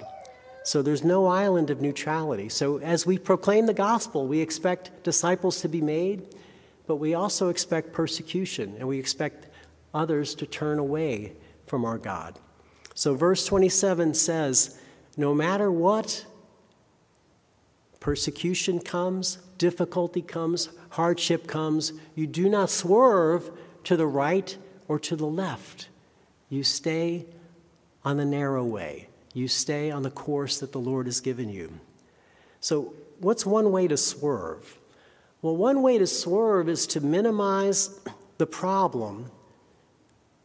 So 0.65 0.83
there's 0.83 1.05
no 1.05 1.27
island 1.27 1.71
of 1.71 1.81
neutrality. 1.81 2.49
So 2.49 2.79
as 2.79 3.07
we 3.07 3.17
proclaim 3.17 3.67
the 3.67 3.75
gospel, 3.75 4.27
we 4.27 4.41
expect 4.41 5.03
disciples 5.03 5.61
to 5.63 5.69
be 5.69 5.81
made, 5.81 6.35
but 6.87 6.97
we 6.97 7.15
also 7.15 7.49
expect 7.49 7.93
persecution, 7.93 8.75
and 8.79 8.87
we 8.87 8.99
expect 8.99 9.47
others 9.99 10.35
to 10.37 10.47
turn 10.47 10.79
away 10.79 11.33
from 11.67 11.85
our 11.85 11.99
God. 11.99 12.39
So 12.95 13.15
verse 13.15 13.45
27 13.45 14.15
says, 14.15 14.81
No 15.17 15.35
matter 15.35 15.71
what 15.71 16.25
persecution 18.01 18.81
comes, 18.81 19.39
difficulty 19.59 20.23
comes, 20.23 20.71
hardship 20.91 21.47
comes, 21.47 21.93
you 22.15 22.27
do 22.27 22.49
not 22.49 22.71
swerve 22.71 23.51
to 23.85 23.97
the 23.97 24.07
right 24.07 24.57
or 24.87 24.99
to 25.01 25.17
the 25.17 25.27
left. 25.27 25.89
You 26.49 26.63
stay 26.63 27.27
on 28.05 28.17
the 28.17 28.25
narrow 28.25 28.65
way. 28.65 29.09
You 29.35 29.49
stay 29.49 29.91
on 29.91 30.03
the 30.03 30.11
course 30.11 30.59
that 30.59 30.73
the 30.73 30.81
Lord 30.81 31.07
has 31.07 31.21
given 31.21 31.51
you. 31.51 31.73
So, 32.61 32.95
what's 33.21 33.45
one 33.45 33.71
way 33.71 33.87
to 33.89 33.97
swerve? 33.97 34.79
Well, 35.43 35.57
one 35.57 35.83
way 35.83 35.99
to 35.99 36.07
swerve 36.07 36.69
is 36.69 36.87
to 36.89 37.01
minimize 37.01 38.01
the 38.39 38.47
problem, 38.47 39.31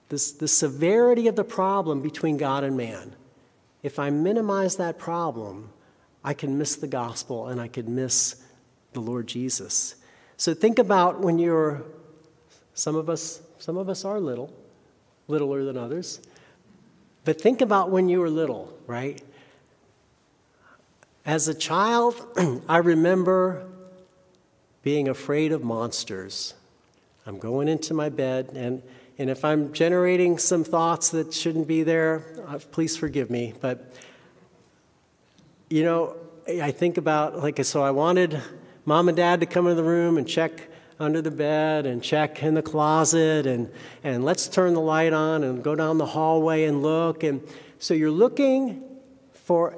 this, 0.09 0.31
the 0.31 0.47
severity 0.47 1.27
of 1.27 1.35
the 1.35 1.43
problem 1.43 2.01
between 2.01 2.37
God 2.37 2.63
and 2.63 2.77
man. 2.77 3.15
If 3.81 3.99
I 3.99 4.09
minimize 4.09 4.77
that 4.77 4.97
problem, 4.97 5.69
I 6.23 6.33
can 6.33 6.57
miss 6.57 6.75
the 6.75 6.87
gospel 6.87 7.47
and 7.47 7.59
I 7.59 7.67
could 7.67 7.89
miss 7.89 8.41
the 8.93 9.01
Lord 9.01 9.27
Jesus. 9.27 9.95
So 10.37 10.53
think 10.53 10.79
about 10.79 11.19
when 11.19 11.39
you're, 11.39 11.83
some 12.73 12.95
of 12.95 13.09
us, 13.09 13.41
some 13.59 13.77
of 13.77 13.89
us 13.89 14.05
are 14.05 14.19
little, 14.19 14.53
littler 15.27 15.63
than 15.65 15.77
others. 15.77 16.21
But 17.25 17.41
think 17.41 17.61
about 17.61 17.89
when 17.89 18.09
you 18.09 18.19
were 18.19 18.29
little, 18.29 18.77
right? 18.87 19.21
As 21.25 21.47
a 21.47 21.53
child, 21.53 22.15
I 22.67 22.77
remember 22.77 23.65
being 24.81 25.07
afraid 25.07 25.53
of 25.53 25.63
monsters. 25.63 26.53
I'm 27.25 27.39
going 27.39 27.69
into 27.69 27.93
my 27.93 28.09
bed, 28.09 28.51
and, 28.53 28.83
and 29.17 29.29
if 29.29 29.45
I'm 29.45 29.73
generating 29.73 30.37
some 30.37 30.63
thoughts 30.63 31.09
that 31.09 31.33
shouldn't 31.33 31.67
be 31.67 31.83
there, 31.83 32.23
uh, 32.47 32.59
please 32.71 32.97
forgive 32.97 33.29
me. 33.29 33.53
But, 33.61 33.93
you 35.69 35.83
know, 35.83 36.15
I 36.47 36.71
think 36.71 36.97
about, 36.97 37.37
like, 37.37 37.63
so 37.63 37.83
I 37.83 37.91
wanted 37.91 38.41
mom 38.85 39.07
and 39.09 39.15
dad 39.17 39.39
to 39.41 39.45
come 39.45 39.67
into 39.67 39.75
the 39.75 39.87
room 39.87 40.17
and 40.17 40.27
check 40.27 40.69
under 40.99 41.21
the 41.21 41.31
bed 41.31 41.85
and 41.85 42.01
check 42.01 42.41
in 42.41 42.53
the 42.53 42.61
closet 42.61 43.45
and, 43.45 43.71
and 44.03 44.25
let's 44.25 44.47
turn 44.47 44.73
the 44.73 44.81
light 44.81 45.13
on 45.13 45.43
and 45.43 45.63
go 45.63 45.75
down 45.75 45.97
the 45.97 46.05
hallway 46.05 46.63
and 46.63 46.81
look. 46.81 47.23
And 47.23 47.41
so 47.79 47.93
you're 47.93 48.11
looking 48.11 48.83
for 49.33 49.77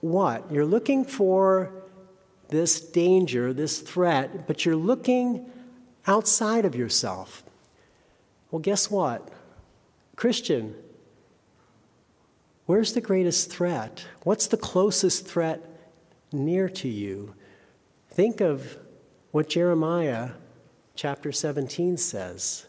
what? 0.00 0.50
You're 0.50 0.66
looking 0.66 1.04
for 1.04 1.72
this 2.48 2.80
danger, 2.80 3.52
this 3.52 3.80
threat, 3.80 4.46
but 4.46 4.66
you're 4.66 4.76
looking 4.76 5.50
outside 6.06 6.64
of 6.64 6.74
yourself. 6.74 7.43
Well, 8.54 8.60
guess 8.60 8.88
what? 8.88 9.30
Christian, 10.14 10.76
where's 12.66 12.92
the 12.92 13.00
greatest 13.00 13.50
threat? 13.50 14.06
What's 14.22 14.46
the 14.46 14.56
closest 14.56 15.26
threat 15.26 15.60
near 16.32 16.68
to 16.68 16.88
you? 16.88 17.34
Think 18.10 18.40
of 18.40 18.78
what 19.32 19.48
Jeremiah 19.48 20.30
chapter 20.94 21.32
17 21.32 21.96
says. 21.96 22.66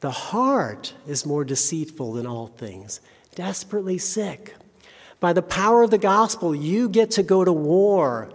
The 0.00 0.10
heart 0.10 0.92
is 1.06 1.24
more 1.24 1.46
deceitful 1.46 2.12
than 2.12 2.26
all 2.26 2.48
things, 2.48 3.00
desperately 3.34 3.96
sick. 3.96 4.56
By 5.20 5.32
the 5.32 5.40
power 5.40 5.84
of 5.84 5.90
the 5.90 5.96
gospel, 5.96 6.54
you 6.54 6.90
get 6.90 7.12
to 7.12 7.22
go 7.22 7.46
to 7.46 7.52
war 7.54 8.30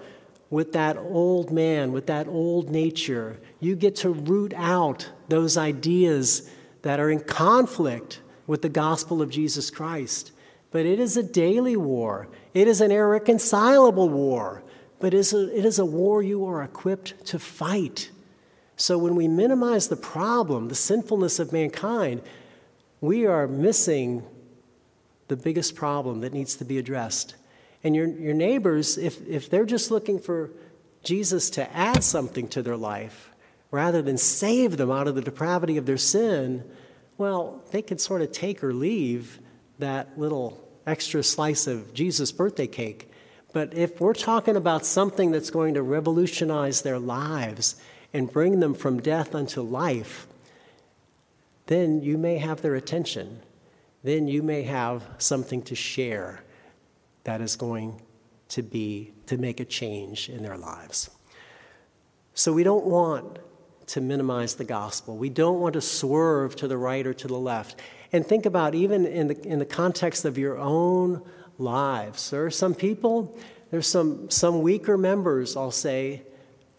with 0.56 0.72
that 0.72 0.96
old 0.98 1.52
man, 1.52 1.92
with 1.92 2.06
that 2.06 2.30
old 2.30 2.70
nature. 2.70 3.38
You 3.60 3.76
get 3.76 3.98
to 3.98 4.10
root 4.12 4.54
out 4.56 5.12
those 5.28 5.58
ideas 5.58 6.50
that 6.82 6.98
are 6.98 7.12
in 7.12 7.20
conflict 7.20 8.22
with 8.48 8.62
the 8.62 8.70
gospel 8.70 9.22
of 9.22 9.30
Jesus 9.30 9.70
Christ. 9.70 10.32
But 10.72 10.86
it 10.86 10.98
is 10.98 11.18
a 11.18 11.24
daily 11.24 11.76
war, 11.76 12.30
it 12.54 12.70
is 12.70 12.80
an 12.80 12.90
irreconcilable 12.90 14.08
war, 14.08 14.64
but 15.00 15.14
it 15.14 15.18
is 15.18 15.34
a, 15.34 15.54
it 15.54 15.66
is 15.66 15.78
a 15.78 15.86
war 15.86 16.24
you 16.24 16.46
are 16.46 16.64
equipped 16.64 17.26
to 17.26 17.38
fight. 17.38 18.10
So 18.78 18.98
when 18.98 19.16
we 19.16 19.28
minimize 19.28 19.90
the 19.90 19.98
problem, 19.98 20.70
the 20.70 20.76
sinfulness 20.76 21.38
of 21.38 21.52
mankind, 21.52 22.22
we 23.02 23.26
are 23.26 23.46
missing 23.46 24.24
the 25.28 25.36
biggest 25.36 25.76
problem 25.76 26.22
that 26.22 26.32
needs 26.32 26.56
to 26.56 26.64
be 26.64 26.78
addressed. 26.78 27.36
And 27.86 27.96
your, 27.96 28.08
your 28.08 28.34
neighbors, 28.34 28.98
if, 28.98 29.26
if 29.28 29.52
they're 29.52 29.64
just 29.64 29.92
looking 29.92 30.18
for 30.18 30.50
Jesus 31.04 31.52
to 31.52 31.72
add 31.78 32.04
something 32.04 32.48
to 32.48 32.64
their 32.64 32.76
life 32.76 33.32
rather 33.70 34.02
than 34.02 34.18
save 34.18 34.78
them 34.78 34.90
out 34.90 35.08
of 35.08 35.14
the 35.14 35.22
depravity 35.22 35.78
of 35.78 35.86
their 35.86 35.96
sin, 35.96 36.64
well, 37.20 37.64
they 37.70 37.84
can 37.84 38.00
sort 38.00 38.24
of 38.24 38.32
take 38.32 38.64
or 38.64 38.74
leave 38.74 39.40
that 39.78 40.18
little 40.18 40.68
extra 40.88 41.22
slice 41.22 41.68
of 41.68 41.94
Jesus' 41.94 42.32
birthday 42.32 42.66
cake. 42.66 43.12
But 43.54 43.76
if 43.76 44.02
we're 44.02 44.16
talking 44.16 44.56
about 44.56 44.84
something 44.84 45.30
that's 45.30 45.52
going 45.52 45.76
to 45.76 45.84
revolutionize 45.84 46.82
their 46.82 46.98
lives 46.98 47.76
and 48.14 48.32
bring 48.32 48.62
them 48.62 48.74
from 48.74 49.00
death 49.00 49.36
unto 49.36 49.62
life, 49.62 50.26
then 51.68 52.02
you 52.02 52.18
may 52.18 52.40
have 52.40 52.64
their 52.64 52.74
attention. 52.74 53.42
Then 54.02 54.28
you 54.28 54.42
may 54.42 54.64
have 54.64 55.04
something 55.20 55.62
to 55.64 55.76
share 55.76 56.42
that 57.26 57.42
is 57.42 57.56
going 57.56 58.02
to 58.48 58.64
be 58.64 59.12
to 59.26 59.38
make 59.38 59.60
a 59.60 59.66
change 59.66 60.30
in 60.30 60.42
their 60.42 60.58
lives. 60.58 61.10
So 62.34 62.54
we 62.54 62.64
don't 62.64 62.86
want 62.86 63.40
to 63.88 64.02
minimize 64.02 64.56
the 64.56 64.64
gospel. 64.64 65.18
We 65.18 65.30
don't 65.30 65.60
want 65.60 65.74
to 65.74 65.82
swerve 65.82 66.56
to 66.58 66.68
the 66.68 66.78
right 66.78 67.06
or 67.06 67.14
to 67.14 67.28
the 67.28 67.38
left. 67.38 67.80
And 68.12 68.26
think 68.26 68.46
about 68.46 68.76
even 68.76 69.06
in 69.06 69.28
the, 69.28 69.48
in 69.48 69.60
the 69.60 69.66
context 69.66 70.26
of 70.26 70.38
your 70.38 70.58
own 70.58 71.22
lives. 71.58 72.30
There 72.30 72.46
are 72.46 72.52
some 72.52 72.74
people, 72.74 73.38
there's 73.72 73.88
some, 73.88 74.30
some 74.30 74.62
weaker 74.62 74.98
members, 74.98 75.56
I'll 75.56 75.72
say, 75.72 76.24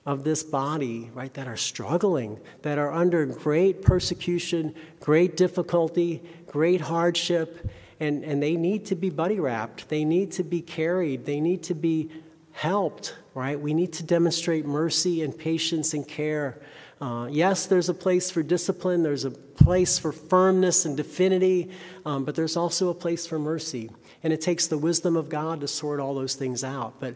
of 0.04 0.22
this 0.22 0.44
body, 0.44 1.10
right, 1.14 1.34
that 1.34 1.48
are 1.48 1.56
struggling, 1.56 2.38
that 2.62 2.78
are 2.78 2.92
under 2.92 3.26
great 3.26 3.82
persecution, 3.82 4.74
great 5.00 5.36
difficulty, 5.36 6.22
great 6.46 6.80
hardship, 6.80 7.68
and, 8.00 8.24
and 8.24 8.42
they 8.42 8.56
need 8.56 8.86
to 8.86 8.94
be 8.94 9.10
buddy 9.10 9.40
wrapped. 9.40 9.88
They 9.88 10.04
need 10.04 10.32
to 10.32 10.44
be 10.44 10.60
carried. 10.60 11.24
They 11.24 11.40
need 11.40 11.62
to 11.64 11.74
be 11.74 12.10
helped, 12.52 13.14
right? 13.34 13.60
We 13.60 13.74
need 13.74 13.92
to 13.94 14.02
demonstrate 14.02 14.64
mercy 14.64 15.22
and 15.22 15.36
patience 15.36 15.94
and 15.94 16.06
care. 16.06 16.58
Uh, 17.00 17.28
yes, 17.30 17.66
there's 17.66 17.90
a 17.90 17.94
place 17.94 18.30
for 18.30 18.42
discipline, 18.42 19.02
there's 19.02 19.26
a 19.26 19.30
place 19.30 19.98
for 19.98 20.12
firmness 20.12 20.86
and 20.86 20.96
definity, 20.96 21.70
um, 22.06 22.24
but 22.24 22.34
there's 22.34 22.56
also 22.56 22.88
a 22.88 22.94
place 22.94 23.26
for 23.26 23.38
mercy. 23.38 23.90
And 24.22 24.32
it 24.32 24.40
takes 24.40 24.66
the 24.66 24.78
wisdom 24.78 25.16
of 25.16 25.28
God 25.28 25.60
to 25.60 25.68
sort 25.68 26.00
all 26.00 26.14
those 26.14 26.34
things 26.34 26.64
out. 26.64 26.94
But 26.98 27.14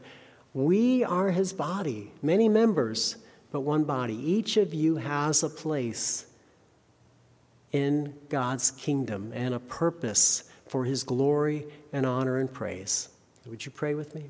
we 0.52 1.04
are 1.04 1.30
his 1.30 1.54
body, 1.54 2.12
many 2.22 2.48
members, 2.48 3.16
but 3.50 3.60
one 3.60 3.84
body. 3.84 4.14
Each 4.14 4.58
of 4.58 4.74
you 4.74 4.96
has 4.96 5.42
a 5.42 5.48
place 5.48 6.26
in 7.72 8.14
God's 8.28 8.70
kingdom 8.72 9.32
and 9.34 9.54
a 9.54 9.60
purpose 9.60 10.49
for 10.70 10.84
his 10.84 11.02
glory 11.02 11.66
and 11.92 12.06
honor 12.06 12.38
and 12.38 12.52
praise. 12.52 13.08
Would 13.46 13.64
you 13.64 13.72
pray 13.72 13.94
with 13.94 14.14
me? 14.14 14.24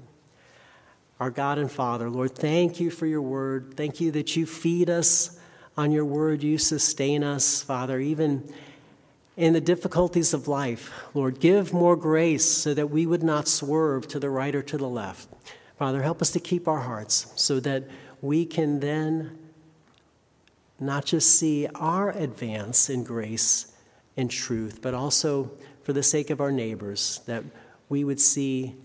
Our 1.21 1.31
God 1.31 1.59
and 1.59 1.71
Father, 1.71 2.09
Lord, 2.09 2.35
thank 2.35 2.81
you 2.81 2.91
for 2.91 3.07
your 3.07 3.23
word. 3.23 3.75
Thank 3.77 4.01
you 4.01 4.11
that 4.13 4.37
you 4.37 4.47
feed 4.47 4.89
us 4.89 5.39
on 5.77 5.93
your 5.93 6.05
word. 6.05 6.43
You 6.43 6.59
sustain 6.59 7.23
us, 7.23 7.63
Father, 7.63 8.01
even 8.01 8.53
in 9.37 9.53
the 9.53 9.61
difficulties 9.61 10.35
of 10.35 10.49
life. 10.49 10.91
Lord, 11.15 11.39
give 11.39 11.73
more 11.73 11.97
grace 11.97 12.45
so 12.45 12.75
that 12.75 12.91
we 12.91 13.07
would 13.07 13.23
not 13.23 13.47
swerve 13.47 14.09
to 14.09 14.19
the 14.19 14.31
right 14.31 14.55
or 14.55 14.63
to 14.63 14.79
the 14.79 14.89
left 14.89 15.29
Father, 15.81 16.03
help 16.03 16.21
us 16.21 16.31
to 16.33 16.41
keep 16.41 16.69
our 16.69 16.81
hearts 16.81 17.33
so 17.37 17.59
that 17.59 17.85
we 18.21 18.45
can 18.45 18.81
then 18.81 19.39
not 20.79 21.07
just 21.07 21.39
see 21.39 21.67
our 21.75 22.11
advance 22.11 22.91
in 22.91 23.03
grace 23.03 23.73
and 24.15 24.31
truth, 24.31 24.83
but 24.83 24.93
also 24.93 25.51
for 25.83 25.93
the 25.93 26.03
sake 26.03 26.31
of 26.31 26.41
our 26.41 26.53
neighbors, 26.53 27.21
that 27.27 27.45
we 27.89 28.05
would 28.05 28.21
see 28.21 28.77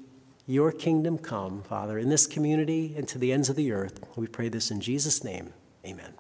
your 0.48 0.72
kingdom 0.72 1.18
come, 1.18 1.64
Father, 1.64 1.98
in 1.98 2.10
this 2.10 2.28
community 2.28 2.94
and 2.98 3.08
to 3.08 3.18
the 3.18 3.34
ends 3.34 3.50
of 3.50 3.56
the 3.56 3.72
earth. 3.72 4.00
We 4.16 4.28
pray 4.28 4.50
this 4.50 4.72
in 4.72 4.82
Jesus' 4.82 5.24
name. 5.24 5.54
Amen. 5.86 6.14